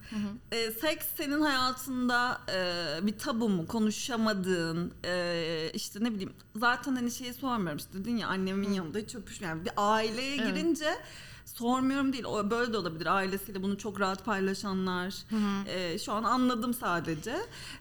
[0.53, 3.67] Ee, seks senin hayatında e, bir tabu mu?
[3.67, 9.15] Konuşamadığın e, işte ne bileyim zaten hani şeyi sormuyorum işte dedin ya annemin yanında hiç
[9.15, 9.65] öpüşmüyorum.
[9.65, 10.97] Bir aileye Evet.
[11.59, 12.25] Sormuyorum değil.
[12.25, 13.07] O böyle de olabilir.
[13.07, 15.15] Ailesiyle bunu çok rahat paylaşanlar.
[15.69, 17.37] E, şu an anladım sadece.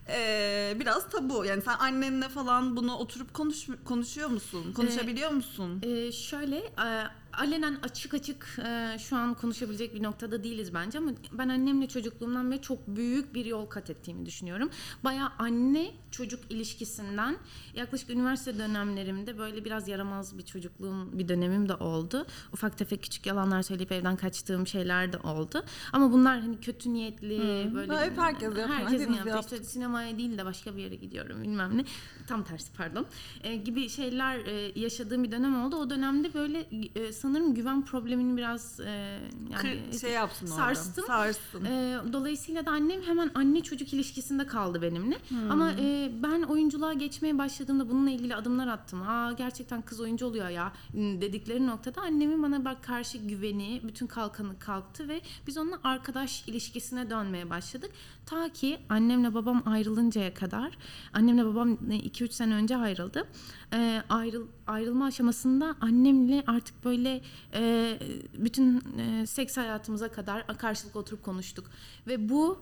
[0.10, 1.46] E, biraz tabu.
[1.46, 4.74] Yani sen annenle falan bunu oturup konuş konuşuyor musun?
[4.74, 5.82] Konuşabiliyor musun?
[5.84, 11.12] Ee, şöyle e, alenen açık açık e, şu an konuşabilecek bir noktada değiliz bence ama
[11.32, 14.69] ben annemle çocukluğumdan beri çok büyük bir yol kat ettiğimi düşünüyorum.
[15.04, 17.38] Baya anne çocuk ilişkisinden
[17.76, 22.26] yaklaşık üniversite dönemlerimde böyle biraz yaramaz bir çocukluğum bir dönemim de oldu.
[22.54, 25.65] Ufak tefek küçük yalanlar söyleyip evden kaçtığım şeyler de oldu.
[25.93, 27.39] Ama bunlar hani kötü niyetli
[27.76, 31.78] böyle Hep herkes yapıyor, herkesin yaptığı işte sinemaya değil de başka bir yere gidiyorum bilmem
[31.78, 31.86] ne.
[32.28, 33.06] Tam tersi pardon.
[33.43, 35.76] E, gibi şeyler e, yaşadığım bir dönem oldu.
[35.76, 39.20] O dönemde böyle e, sanırım güven problemini biraz e,
[39.52, 40.56] yani Kır- şey yapsın orada.
[40.56, 41.06] sarstım.
[41.08, 41.66] Sarsın.
[41.66, 45.18] E, dolayısıyla da annem hemen anne çocuk ilişkisinde kaldı benimle.
[45.30, 45.52] Hmm.
[45.52, 49.02] Ama e, ben oyunculuğa geçmeye başladığımda bununla ilgili adımlar attım.
[49.02, 54.60] Aa gerçekten kız oyuncu oluyor ya dedikleri noktada annemin bana bak karşı güveni, bütün kalkanı
[54.60, 57.92] kalktı ve biz onunla arkadaş ilişkisine dönmeye başladık.
[58.26, 60.78] Ta ki annemle babam ayrılıncaya kadar.
[61.14, 63.28] Annemle babam 2-3 sene önce ayrıldı.
[63.74, 67.14] E, ayrıl, ayrılma aşamasında annemle artık böyle
[67.54, 67.99] e,
[68.38, 71.65] bütün e, seks hayatımıza kadar karşılıklı oturup konuştuk.
[72.08, 72.60] Ve bu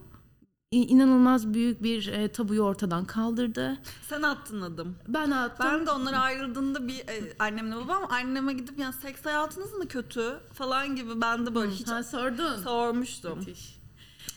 [0.72, 3.78] inanılmaz büyük bir e, tabuyu ortadan kaldırdı.
[4.10, 4.96] Sen attın adım.
[5.08, 5.66] Ben attım.
[5.70, 10.40] Ben de onlar ayrıldığında bir e, annemle babam anneme gidip yani seks hayatınız mı kötü
[10.54, 12.56] falan gibi ben de böyle hiç Ha, sordun.
[12.64, 13.40] sormuştum.
[13.40, 13.80] Müthiş.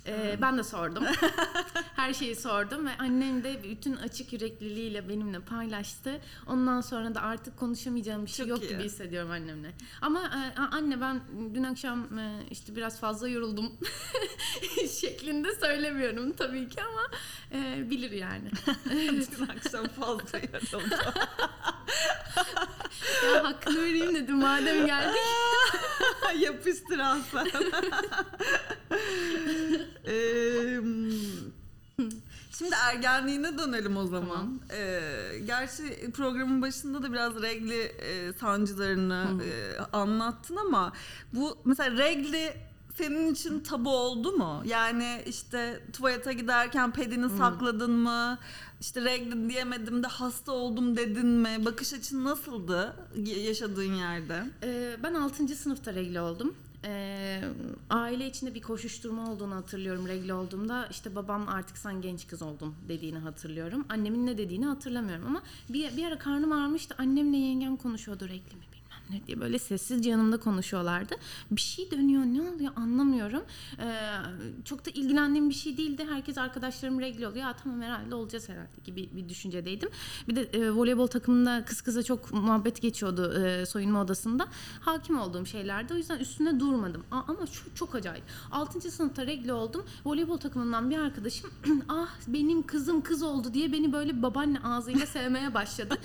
[0.07, 1.05] Ee, ben de sordum.
[1.97, 6.21] Her şeyi sordum ve annem de bütün açık yürekliliğiyle benimle paylaştı.
[6.47, 8.69] Ondan sonra da artık konuşamayacağım bir şey Çok yok iyi.
[8.69, 9.73] gibi hissediyorum annemle.
[10.01, 11.21] Ama e, anne ben
[11.55, 13.73] dün akşam e, işte biraz fazla yoruldum
[15.01, 17.03] şeklinde söylemiyorum tabii ki ama
[17.53, 18.51] e, bilir yani.
[18.91, 20.99] Dün akşam fazla yarıldı.
[23.35, 25.21] ya hakkını vereyim dedim madem geldik.
[26.39, 27.49] Yapıştır Hasan.
[32.59, 34.29] Şimdi ergenliğine dönelim o zaman.
[34.29, 34.61] Tamam.
[34.73, 35.01] Ee,
[35.47, 40.93] gerçi programın başında da biraz regli e, sancılarını e, anlattın ama
[41.33, 42.53] bu mesela regli
[42.99, 44.63] senin için tabu oldu mu?
[44.65, 48.39] Yani işte tuvalete giderken pedini sakladın mı?
[48.81, 51.65] İşte regli diyemedim de hasta oldum dedin mi?
[51.65, 54.43] Bakış açın nasıldı yaşadığın yerde?
[54.63, 55.49] Ee, ben 6.
[55.49, 56.55] sınıfta regle oldum.
[56.87, 57.41] Ee,
[57.91, 60.87] aile içinde bir koşuşturma olduğunu hatırlıyorum regle olduğumda.
[60.91, 63.87] İşte babam artık sen genç kız oldun dediğini hatırlıyorum.
[63.89, 66.95] Annemin ne dediğini hatırlamıyorum ama bir, bir ara karnım ağrımıştı.
[66.99, 68.76] Annemle yengem konuşuyordu regli mi
[69.27, 71.15] diye böyle sessizce yanımda konuşuyorlardı.
[71.51, 73.43] Bir şey dönüyor ne oluyor anlamıyorum.
[73.79, 73.95] Ee,
[74.65, 76.07] çok da ilgilendiğim bir şey değildi.
[76.11, 77.47] Herkes arkadaşlarım regli oluyor.
[77.47, 79.89] Ya tamam herhalde olacağız herhalde gibi bir düşüncedeydim.
[80.29, 84.47] Bir de e, voleybol takımında kız kıza çok muhabbet geçiyordu e, soyunma odasında.
[84.81, 85.95] Hakim olduğum şeylerdi.
[85.95, 87.05] O yüzden üstüne durmadım.
[87.11, 88.25] A- ama şu çok acayip.
[88.53, 88.91] 6.
[88.91, 89.85] sınıfta regli oldum.
[90.05, 91.51] Voleybol takımından bir arkadaşım
[91.89, 95.99] ah benim kızım kız oldu diye beni böyle babaanne ağzıyla sevmeye başladı.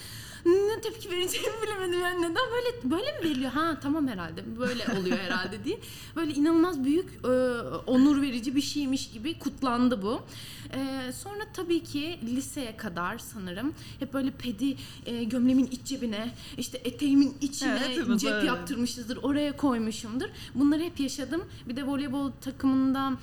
[0.46, 5.18] Ne tepki vereceğimi bilemedim yani neden böyle böyle mi veriliyor ha tamam herhalde böyle oluyor
[5.28, 5.80] herhalde diye
[6.16, 7.28] böyle inanılmaz büyük e,
[7.88, 10.22] onur verici bir şeymiş gibi kutlandı bu.
[10.74, 14.76] E, sonra tabii ki liseye kadar sanırım hep böyle pedi
[15.06, 20.30] e, gömleğimin iç cebine işte eteğimin içine Evet, cep yaptırmışızdır oraya koymuşumdur.
[20.56, 21.44] Bunları hep yaşadım.
[21.68, 23.14] Bir de voleybol takımında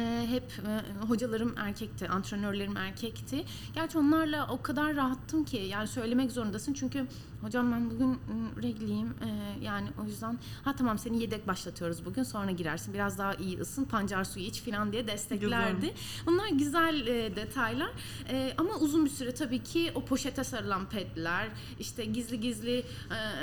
[0.00, 3.44] hep e, hocalarım erkekti, antrenörlerim erkekti.
[3.74, 7.06] Gerçi onlarla o kadar rahattım ki yani söylemek zorundasın çünkü
[7.44, 12.22] hocam ben bugün ım, regliyim Ee, yani o yüzden ha tamam seni yedek başlatıyoruz bugün
[12.22, 15.94] sonra girersin biraz daha iyi ısın pancar suyu iç falan diye desteklerdi.
[16.26, 17.90] Bunlar güzel e, detaylar
[18.30, 21.48] E, ama uzun bir süre tabii ki o poşete sarılan pedler
[21.80, 22.84] işte gizli gizli e,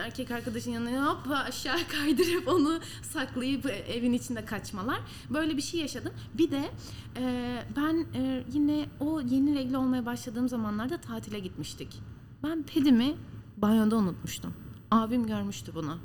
[0.06, 5.00] erkek arkadaşın yanına hop aşağı kaydırıp onu saklayıp evin içinde kaçmalar
[5.30, 6.14] böyle bir şey yaşadım.
[6.34, 6.70] Bir de
[7.18, 12.00] e, ben e, yine o yeni regle olmaya başladığım zamanlarda tatile gitmiştik.
[12.44, 13.16] Ben pedimi
[13.62, 14.54] banyoda unutmuştum.
[14.92, 15.98] Abim görmüştü bunu.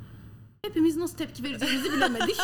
[0.61, 2.37] Hepimiz nasıl tepki vereceğimizi bilemedik.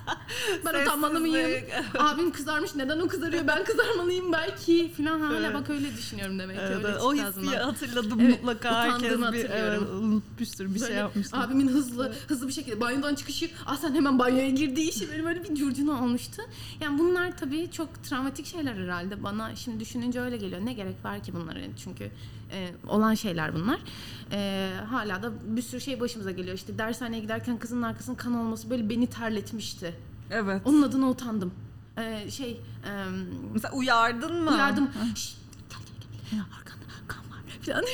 [0.64, 1.34] ben utanmalı mıyım?
[1.50, 1.74] Sessizlik.
[2.00, 5.54] Abim kızarmış neden o kızarıyor ben kızarmalıyım belki filan hala Evet.
[5.54, 7.02] bak öyle düşünüyorum demek ki Evet, öyle evet.
[7.02, 7.64] o çıktı hissi ağzımdan.
[7.64, 11.38] hatırladım Evet, mutlaka herkes bir evet, unutmuştur bir şey Böyle yapmıştır.
[11.38, 15.44] Abimin hızlı hızlı bir şekilde banyodan çıkışı ah sen hemen banyoya girdiği işi benim böyle
[15.44, 16.42] bir curcuna olmuştu.
[16.80, 20.66] Yani bunlar tabii çok travmatik şeyler herhalde bana şimdi düşününce öyle geliyor.
[20.66, 22.10] Ne gerek var ki bunlara çünkü
[22.52, 23.80] e, olan şeyler bunlar.
[24.32, 26.56] E, hala da bir sürü şey başımıza geliyor.
[26.56, 29.94] İşte dershaneye giderken kızın arkasının kan olması böyle beni terletmişti.
[30.30, 30.62] Evet.
[30.64, 31.52] Onun adına utandım.
[31.98, 32.90] E, şey e,
[33.52, 34.50] Mesela uyardın mı?
[34.50, 34.90] Uyardım.
[35.14, 35.36] Şşt,
[35.70, 36.40] gel gel gel.
[36.58, 37.84] Arkanda kan var falan.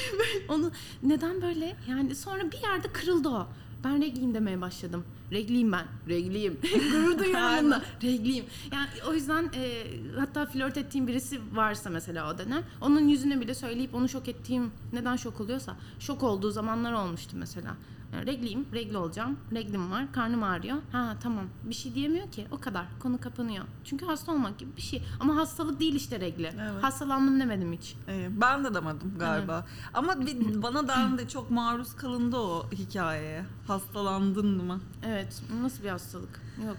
[0.49, 0.71] Onu
[1.03, 1.77] neden böyle?
[1.89, 3.49] Yani sonra bir yerde kırıldı o.
[3.85, 5.05] Ben regliyim demeye başladım.
[5.33, 5.87] Regliyim ben.
[6.09, 6.59] Regliyim.
[6.93, 7.83] Gurur duyuyorum bununla.
[8.03, 8.45] Regliyim.
[8.73, 9.85] Yani o yüzden e,
[10.19, 14.71] hatta flört ettiğim birisi varsa mesela o dönem onun yüzüne bile söyleyip onu şok ettiğim
[14.93, 17.77] neden şok oluyorsa şok olduğu zamanlar olmuştu mesela.
[18.13, 19.37] Yani regliyim, regli olacağım.
[19.53, 20.77] Reglim var, karnım ağrıyor.
[20.93, 21.45] Ha tamam.
[21.65, 22.47] Bir şey diyemiyor ki.
[22.51, 22.85] O kadar.
[23.01, 23.65] Konu kapanıyor.
[23.85, 25.03] Çünkü hasta olmak gibi bir şey.
[25.21, 26.47] Ama hastalık değil işte regli.
[26.47, 26.83] Evet.
[26.83, 27.97] Hastalandım demedim hiç.
[28.09, 29.67] Ee, ben de demedim galiba.
[29.95, 33.45] Ama bir, bana da çok maruz kalındı o hikayeye.
[33.67, 34.81] Hastalandın mı?
[35.07, 35.16] Evet.
[35.63, 36.41] Nasıl bir hastalık?
[36.67, 36.77] Yok.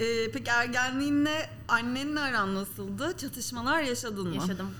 [0.00, 3.14] Ee, peki ergenliğinle annenle aran nasıldı?
[3.16, 4.34] Çatışmalar yaşadın mı?
[4.34, 4.70] Yaşadım.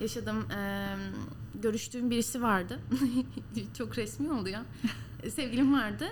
[0.00, 0.46] Yaşadım.
[0.50, 0.96] Ee,
[1.54, 2.78] görüştüğüm birisi vardı.
[3.78, 4.62] Çok resmi oldu ya.
[5.34, 6.04] Sevgilim vardı.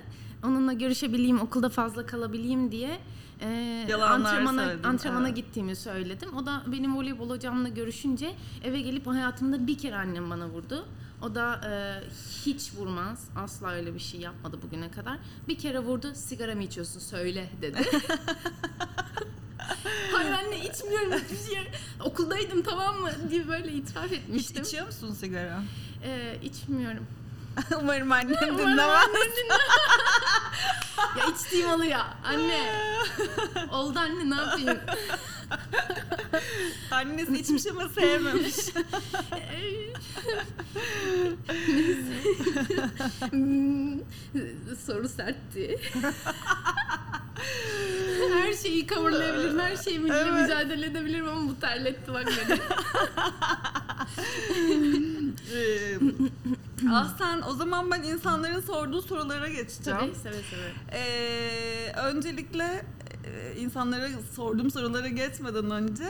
[0.45, 3.01] Onunla görüşebileyim, okulda fazla kalabileyim diye
[3.41, 3.49] e,
[3.89, 5.37] Yalanlar antrenmana, söyledin, antrenmana evet.
[5.37, 6.37] gittiğimi söyledim.
[6.37, 8.35] O da benim voleybol hocamla görüşünce
[8.65, 10.87] eve gelip hayatımda bir kere annem bana vurdu.
[11.23, 11.73] O da e,
[12.45, 13.25] hiç vurmaz.
[13.37, 15.19] Asla öyle bir şey yapmadı bugüne kadar.
[15.49, 16.15] Bir kere vurdu.
[16.15, 17.79] Sigara mı içiyorsun söyle dedi.
[20.13, 21.65] Hayır anne içmiyorum hiçbir şey.
[22.05, 24.63] Okuldaydım tamam mı diye böyle itiraf Hiç etmiştim.
[24.63, 25.63] içiyor musun sigara?
[26.05, 27.07] Ee, içmiyorum.
[27.81, 29.09] Umarım annem dinlemez.
[31.19, 32.01] ya içtiğim oluyor.
[32.25, 32.61] Anne.
[33.73, 34.81] Oldu anne ne yapayım?
[36.91, 38.55] Annesi içmiş ama sevmemiş.
[44.87, 45.79] Soru sertti.
[48.35, 50.33] her şeyi coverlayabilirim, her şeyimle Evet.
[50.33, 52.61] mücadele edebilirim ama bu terletti bak beni.
[56.91, 59.99] Ah sen o zaman ben insanların sorduğu sorulara geçeceğim.
[60.01, 60.73] Tabii seve seve.
[60.93, 62.85] Ee, öncelikle
[63.59, 66.05] insanlara sorduğum sorulara geçmeden önce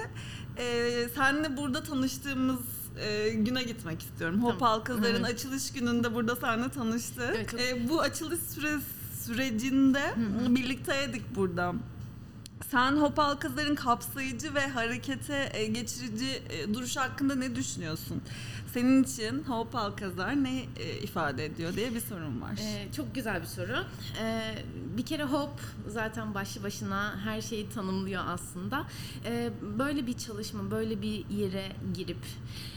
[0.58, 2.60] e, senle burada tanıştığımız
[3.00, 4.42] e, güne gitmek istiyorum.
[4.42, 4.68] Hop Tamam.
[4.78, 5.24] Halkazar'ın Evet.
[5.34, 7.32] açılış gününde burada seninle tanıştık.
[7.36, 8.78] Evet, çok- E, bu açılış süre,
[9.24, 10.14] sürecinde
[10.48, 11.74] birlikteydik burada.
[12.74, 18.22] Sen Hop Halkazar'ın kapsayıcı ve harekete e, geçirici e, duruşu hakkında ne düşünüyorsun?
[18.72, 22.58] Senin için Hop Halkazar ne e, ifade ediyor diye bir sorum var.
[22.60, 23.84] Ee, çok güzel bir soru.
[24.20, 24.54] Ee,
[24.96, 28.84] bir kere hop zaten başlı başına her şeyi tanımlıyor aslında.
[29.24, 32.18] Ee, böyle bir çalışma, böyle bir yere girip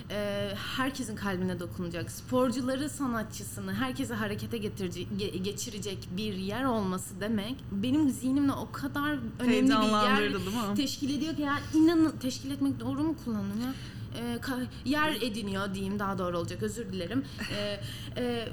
[0.10, 7.56] e, herkesin kalbine dokunacak, sporcuları, sanatçısını, herkese harekete getirecek, ge- geçirecek bir yer olması demek
[7.72, 10.76] benim zihnimle o kadar önemli Heyecanlandırdı değil mi?
[10.76, 13.74] teşkil ediyor ki yani inanın teşkil etmek doğru mu kullandım ya?
[14.18, 17.24] Ee, ka- yer ediniyor diyeyim daha doğru olacak özür dilerim.
[17.58, 17.80] Ee,
[18.18, 18.50] e,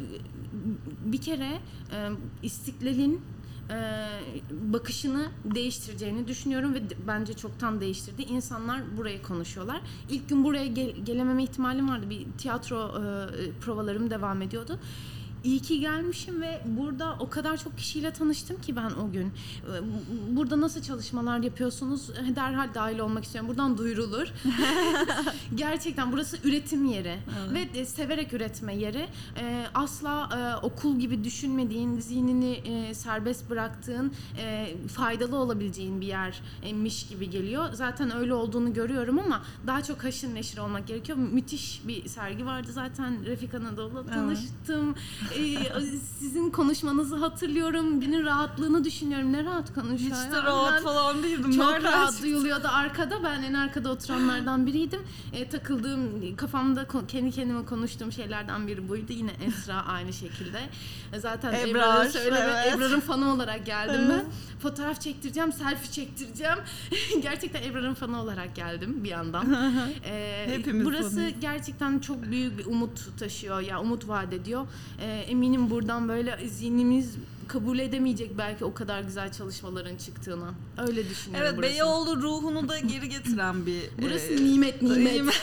[1.04, 1.58] bir kere
[1.92, 2.08] e,
[2.42, 3.20] istiklalin
[3.70, 3.76] e,
[4.72, 8.22] bakışını değiştireceğini düşünüyorum ve bence çoktan değiştirdi.
[8.22, 9.80] İnsanlar buraya konuşuyorlar.
[10.10, 12.10] İlk gün buraya gel- gelememe ihtimalim vardı.
[12.10, 13.02] Bir tiyatro e,
[13.60, 14.78] provalarım devam ediyordu.
[15.44, 19.26] İyi ki gelmişim ve burada o kadar çok kişiyle tanıştım ki ben o gün.
[19.26, 22.10] Ee, Burada nasıl çalışmalar yapıyorsunuz?
[22.36, 23.48] Derhal dahil olmak istiyorum.
[23.48, 24.28] Buradan duyurulur.
[25.54, 27.18] Gerçekten burası üretim yeri
[27.54, 29.06] ve de severek üretme yeri.
[29.38, 30.28] Ee, asla
[30.62, 37.72] e, okul gibi düşünmediğin, zihnini e, serbest bıraktığın, e, faydalı olabileceğin bir yermiş gibi geliyor.
[37.72, 41.18] Zaten öyle olduğunu görüyorum ama daha çok haşır neşir olmak gerekiyor.
[41.18, 44.94] Müthiş bir sergi vardı zaten Refik Anadolu'la tanıştım.
[45.38, 45.80] Ee,
[46.18, 48.00] sizin konuşmanızı hatırlıyorum.
[48.00, 49.32] Birinin rahatlığını düşünüyorum.
[49.32, 50.16] Ne rahat konuşuyor.
[50.16, 51.52] Hiç de rahat Ben- falan değildim.
[51.52, 52.22] çok Nereden rahat çıktı?
[52.24, 53.22] duyuluyordu arkada.
[53.24, 55.00] Ben en arkada oturanlardan biriydim.
[55.32, 59.12] E, takıldığım, kafamda kendi kendime konuştuğum şeylerden biri buydu.
[59.12, 60.60] Yine Esra aynı şekilde.
[61.12, 62.38] E, zaten Ebrar, söyleme.
[62.38, 62.74] evet.
[62.76, 64.10] Ebrar'ın fanı olarak geldim Evet.
[64.10, 64.24] ben.
[64.60, 66.58] Fotoğraf çektireceğim, selfie çektireceğim.
[67.22, 69.56] Gerçekten Ebrar'ın fanı olarak geldim bir yandan.
[70.04, 71.34] E, Hepimiz burası fanıyız.
[71.40, 73.60] gerçekten çok büyük bir umut taşıyor.
[73.60, 74.66] Ya umut vaat ediyor.
[75.00, 77.14] E, eminim buradan böyle zihnimiz
[77.48, 80.50] kabul edemeyecek belki o kadar güzel çalışmaların çıktığını.
[80.78, 81.74] Öyle düşünüyorum Evet burası.
[81.74, 83.82] Beyoğlu ruhunu da geri getiren bir...
[84.02, 85.22] Burası e, nimet nimet.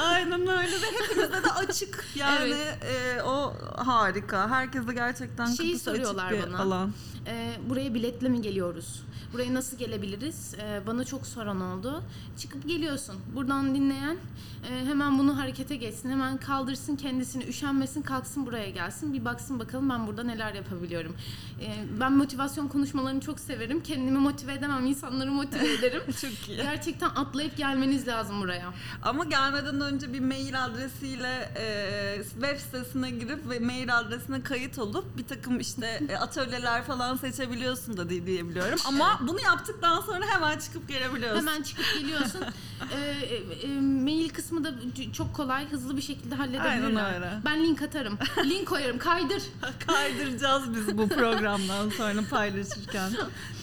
[0.00, 2.04] Aynen öyle ve hepimize de açık.
[2.14, 4.50] Yani e, o harika.
[4.50, 6.58] Herkese gerçekten Şeyi kapısı açık soruyorlar bir bana.
[6.62, 6.92] alan.
[7.26, 9.02] Ee, buraya biletle mi geliyoruz?
[9.32, 10.54] Buraya nasıl gelebiliriz?
[10.58, 12.02] Ee, bana çok soran oldu.
[12.38, 13.16] Çıkıp geliyorsun.
[13.34, 14.16] Buradan dinleyen
[14.70, 16.10] e, hemen bunu harekete geçsin.
[16.10, 19.12] Hemen kaldırsın kendisini, üşenmesin, kalksın buraya gelsin.
[19.12, 21.16] Bir baksın bakalım ben burada neler yapabiliyorum.
[21.62, 23.82] Ee, ben motivasyon konuşmalarını çok severim.
[23.82, 26.02] Kendimi motive edemem, insanları motive ederim.
[26.20, 26.56] Çok iyi.
[26.56, 28.72] Gerçekten atlayıp gelmeniz lazım buraya.
[29.02, 35.18] Ama gelmeden önce bir mail adresiyle e, web sitesine girip ve mail adresine kayıt olup
[35.18, 38.78] bir takım işte e, atölyeler falan seçebiliyorsun da diye diyebiliyorum.
[38.86, 41.38] Ama bunu yaptıktan sonra hemen çıkıp gelebiliyorsun.
[41.38, 42.40] Hemen çıkıp geliyorsun.
[42.92, 44.72] Ee, e, e, mail kısmı da
[45.12, 46.72] çok kolay, hızlı bir şekilde halledebilirler.
[46.72, 47.30] Aynen öyle.
[47.44, 48.18] Ben link atarım.
[48.44, 48.98] link koyarım.
[48.98, 49.42] Kaydır.
[49.86, 53.10] Kaydıracağız biz bu programdan sonra paylaşırken.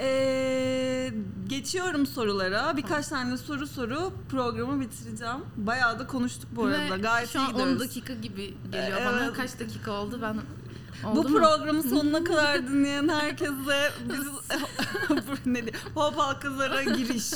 [0.00, 1.12] Ee,
[1.48, 2.76] geçiyorum sorulara.
[2.76, 5.36] Birkaç tane soru soru programı bitireceğim.
[5.56, 6.94] Bayağı da konuştuk bu arada.
[6.96, 7.80] Ve Gayet şu iyi an 10 gidiyoruz.
[7.80, 9.24] dakika gibi geliyor bana.
[9.24, 9.36] evet.
[9.36, 10.36] Kaç dakika oldu ben
[11.04, 11.38] Bu oldu mu?
[11.38, 14.24] programı sonuna kadar dinleyen herkese biz
[15.10, 17.30] Bu ne diye- Hop Halkazar'a giriş.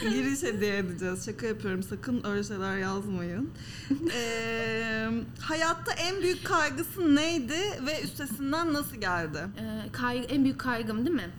[0.00, 1.24] giriş hediye edeceğiz.
[1.26, 1.82] Şaka yapıyorum.
[1.82, 3.50] Sakın öyle şeyler yazmayın.
[4.14, 5.08] Ee,
[5.40, 9.38] hayatta en büyük kaygısı neydi ve üstesinden nasıl geldi?
[9.60, 11.30] Ee, kay- en büyük kaygım değil mi?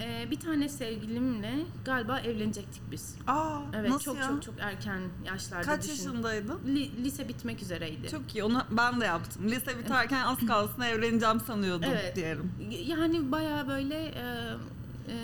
[0.00, 3.14] Ee, bir tane sevgilimle galiba evlenecektik biz.
[3.26, 4.28] Aa, Evet nasıl çok ya?
[4.28, 5.92] çok çok erken yaşlarda Kaç düşün.
[5.92, 6.58] yaşındaydın?
[6.66, 8.08] Li- lise bitmek üzereydi.
[8.10, 8.44] Çok iyi.
[8.44, 9.48] Onu ben de yaptım.
[9.50, 12.16] Lise biterken az kalsın evleneceğim sanıyordum Evet.
[12.16, 12.52] diyelim.
[12.86, 14.22] Yani bayağı böyle e,
[15.08, 15.16] e,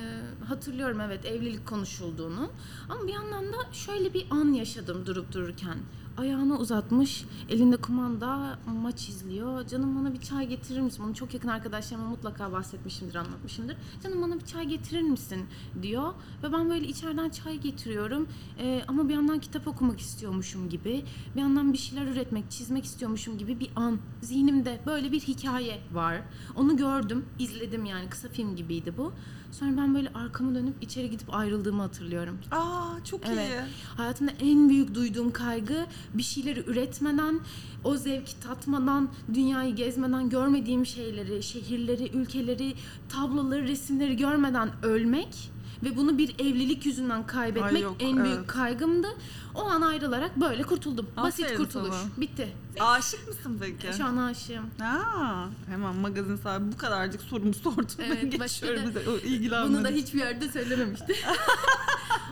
[0.49, 2.51] hatırlıyorum evet evlilik konuşulduğunu.
[2.89, 5.79] Ama bir yandan da şöyle bir an yaşadım durup dururken.
[6.21, 9.67] Ayağını uzatmış, elinde kumanda maç izliyor.
[9.67, 11.05] Canım bana bir çay getirir misin?
[11.05, 13.77] Bunu çok yakın arkadaşlarıma mutlaka bahsetmişimdir, anlatmışımdır.
[14.03, 15.47] Canım bana bir çay getirir misin?
[15.83, 16.13] diyor.
[16.43, 18.29] Ve ben böyle içeriden çay getiriyorum.
[18.59, 21.05] E, ama bir yandan kitap okumak istiyormuşum gibi.
[21.37, 23.99] Bir yandan bir şeyler üretmek, çizmek istiyormuşum gibi bir an.
[24.23, 26.23] Zihnimde böyle bir hikaye var.
[26.57, 29.13] Onu gördüm, izledim yani kısa film gibiydi bu.
[29.53, 32.39] Sonra ben böyle arkamı dönüp içeri gidip ayrıldığımı hatırlıyorum.
[32.51, 33.39] Aa çok Evet.
[33.39, 33.61] iyi.
[33.97, 37.41] Hayatımda en büyük duyduğum kaygı bir şeyleri üretmeden,
[37.85, 42.75] o zevki tatmadan, dünyayı gezmeden, görmediğim şeyleri, şehirleri, ülkeleri,
[43.09, 45.51] tabloları, resimleri görmeden ölmek
[45.83, 48.47] ve bunu bir evlilik yüzünden kaybetmek Ay yok, en büyük evet.
[48.47, 49.09] kaygımdı.
[49.55, 51.07] O an ayrılarak böyle kurtuldum.
[51.17, 51.89] Basit Aferin kurtuluş.
[51.97, 52.09] sana.
[52.17, 52.49] Bitti.
[52.81, 53.97] Aşık mısın peki?
[53.97, 54.71] Şu an aşığım.
[54.83, 57.87] Aa, hemen magazin sahibi bu kadarcık sorumu sordum.
[57.99, 59.75] Evet, ben başka geçiyorum o ilgilenmedim.
[59.75, 61.17] Bunu da hiçbir yerde söylememişti.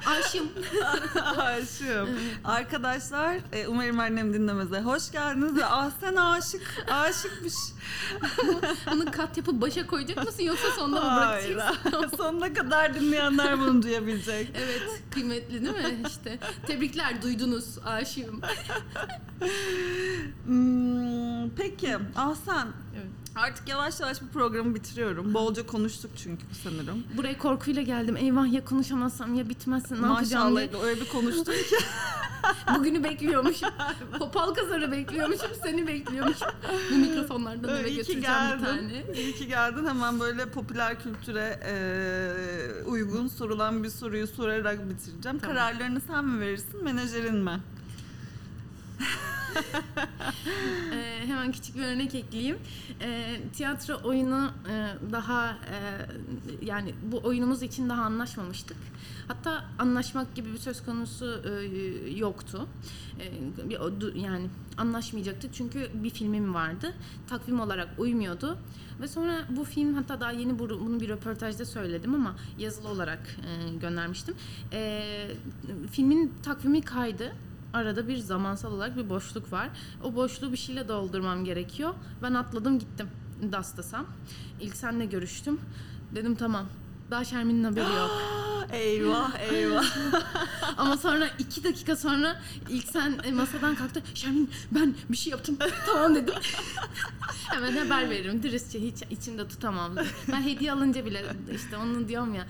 [0.06, 0.48] Aşığım.
[1.38, 2.08] Aşığım.
[2.44, 4.80] Arkadaşlar e, umarım annem dinlemeze.
[4.80, 6.84] Hoş geldiniz ve ah sen aşık.
[6.90, 7.54] Aşıkmış.
[8.92, 11.54] Bunu kat yapıp başa koyacak mısın yoksa sonunda mı Hayır.
[11.56, 12.16] bırakacaksın?
[12.16, 14.50] Sonuna kadar dinleyenler bunu duyabilecek.
[14.54, 14.82] Evet,
[15.14, 16.02] kıymetli değil mi?
[16.08, 18.40] İşte tebrikler duydunuz aşığım.
[20.46, 23.06] Hmm, peki Ahsen Evet.
[23.38, 25.34] Artık yavaş yavaş bu programı bitiriyorum.
[25.34, 27.04] Bolca konuştuk çünkü sanırım.
[27.16, 28.16] Buraya korkuyla geldim.
[28.16, 30.82] Eyvah ya konuşamazsam ya bitmezse ne yapacağım Maşallah diye.
[30.82, 31.76] öyle bir konuştuk ki.
[32.74, 33.68] Bugünü bekliyormuşum.
[34.18, 35.50] Popal kazarı bekliyormuşum.
[35.62, 36.48] Seni bekliyormuşum.
[36.92, 39.04] Bu mikrofonlardan eve İyi ki götüreceğim bir tane.
[39.16, 39.86] İyi ki geldin.
[39.86, 45.38] Hemen böyle popüler kültüre e, uygun sorulan bir soruyu sorarak bitireceğim.
[45.38, 45.56] Tamam.
[45.56, 47.60] Kararlarını sen mi verirsin, menajerin mi?
[50.92, 52.58] Ee, hemen küçük bir örnek ekleyeyim.
[53.00, 55.76] Ee, tiyatro oyunu e, daha e,
[56.62, 58.76] yani bu oyunumuz için daha anlaşmamıştık.
[59.28, 61.50] Hatta anlaşmak gibi bir söz konusu e,
[62.18, 62.68] yoktu.
[63.20, 64.46] E, yani
[64.76, 66.94] anlaşmayacaktık çünkü bir filmim vardı.
[67.28, 68.58] Takvim olarak uymuyordu.
[69.00, 73.36] Ve sonra bu film hatta daha yeni bu- bunu bir röportajda söyledim ama yazılı olarak
[73.46, 74.34] e, göndermiştim.
[74.72, 75.02] E,
[75.92, 77.32] filmin takvimi kaydı.
[77.72, 79.68] Arada bir zamansal olarak bir boşluk var.
[80.04, 81.94] O boşluğu bir şeyle doldurmam gerekiyor.
[82.22, 83.08] Ben atladım gittim
[83.52, 84.04] Dastas'a.
[84.60, 85.60] İlk senle görüştüm.
[86.14, 86.66] Dedim tamam.
[87.10, 88.10] Daha Şermin'in haberi yok.
[88.72, 89.84] eyvah eyvah.
[90.76, 94.02] Ama sonra iki dakika sonra ilk sen e, masadan kalktı.
[94.14, 95.58] Şermin ben bir şey yaptım.
[95.86, 96.34] tamam dedim.
[97.50, 98.42] Hemen haber veririm.
[98.42, 99.92] Dürüstçe hiç içimde tutamam.
[100.32, 102.46] Ben hediye alınca bile işte onu diyorum ya.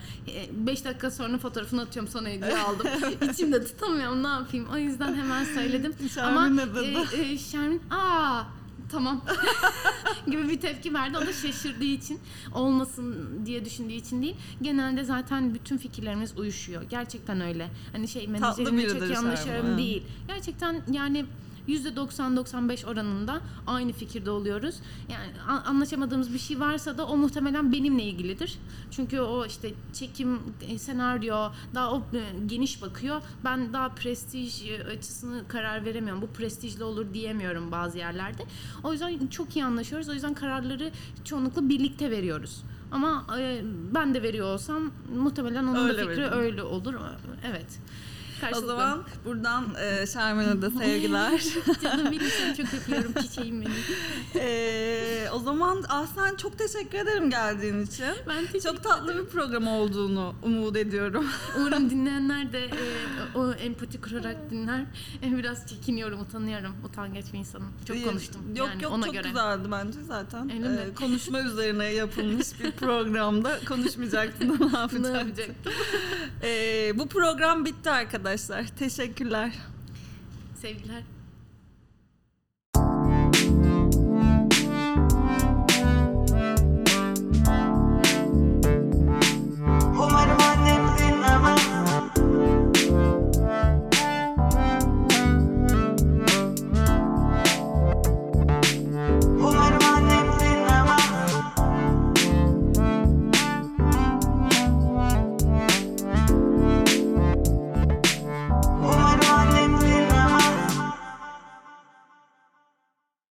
[0.51, 2.87] 5 dakika sonra fotoğrafını atıyorum sana hediye aldım.
[3.31, 4.67] İçimde tutamıyorum ne yapayım.
[4.73, 5.93] O yüzden hemen söyledim.
[6.13, 8.43] Şermin Ama e, e, Şermin aa
[8.91, 9.21] tamam
[10.27, 11.17] gibi bir tepki verdi.
[11.17, 12.19] O da şaşırdığı için
[12.53, 14.35] olmasın diye düşündüğü için değil.
[14.61, 16.83] Genelde zaten bütün fikirlerimiz uyuşuyor.
[16.89, 17.67] Gerçekten öyle.
[17.91, 20.03] Hani şey menajerimle çok iyi anlaşıyorum değil.
[20.27, 21.25] Gerçekten yani
[21.69, 24.75] %90-95 oranında aynı fikirde oluyoruz.
[25.09, 28.57] Yani anlaşamadığımız bir şey varsa da o muhtemelen benimle ilgilidir.
[28.91, 30.39] Çünkü o işte çekim,
[30.69, 33.21] e, senaryo daha o e, geniş bakıyor.
[33.45, 36.21] Ben daha prestij e, açısını karar veremiyorum.
[36.21, 38.43] Bu prestijli olur diyemiyorum bazı yerlerde.
[38.83, 40.09] O yüzden çok iyi anlaşıyoruz.
[40.09, 40.91] O yüzden kararları
[41.25, 42.63] çoğunlukla birlikte veriyoruz.
[42.91, 43.61] Ama e,
[43.93, 46.37] ben de veriyor olsam muhtemelen onun Öyle da fikri veririm.
[46.37, 46.95] öyle olur.
[47.49, 47.79] Evet.
[48.39, 48.67] O Karşılıklı.
[48.67, 51.43] zaman buradan e, Şermin'e de sevgiler.
[51.83, 53.73] Canım benim seni çok öpüyorum çiçeğim benim.
[54.35, 58.05] E, o zaman Aslen çok teşekkür ederim geldiğin için.
[58.27, 61.27] Ben teşekkür Çok tatlı bir program olduğunu umut ediyorum.
[61.57, 62.71] Umarım dinleyenler de e,
[63.35, 64.81] o empati kurarak dinler.
[65.23, 66.75] E, biraz çekiniyorum, utanıyorum.
[66.85, 67.71] Utangaç bir insanım.
[67.87, 68.41] Çok konuştum.
[68.55, 69.27] Yok yani yok ona çok göre.
[69.27, 70.51] güzeldi bence zaten.
[70.51, 70.81] Öyle?
[70.81, 75.13] Ee, konuşma üzerine yapılmış bir programda konuşmayacaktın ne Ne yapacaktın?
[75.13, 75.73] yapacaktım?
[76.43, 77.89] Ee, bu program bitti
[78.29, 78.67] arkadaşlar.
[78.77, 79.51] Teşekkürler.
[80.61, 81.03] Sevgiler.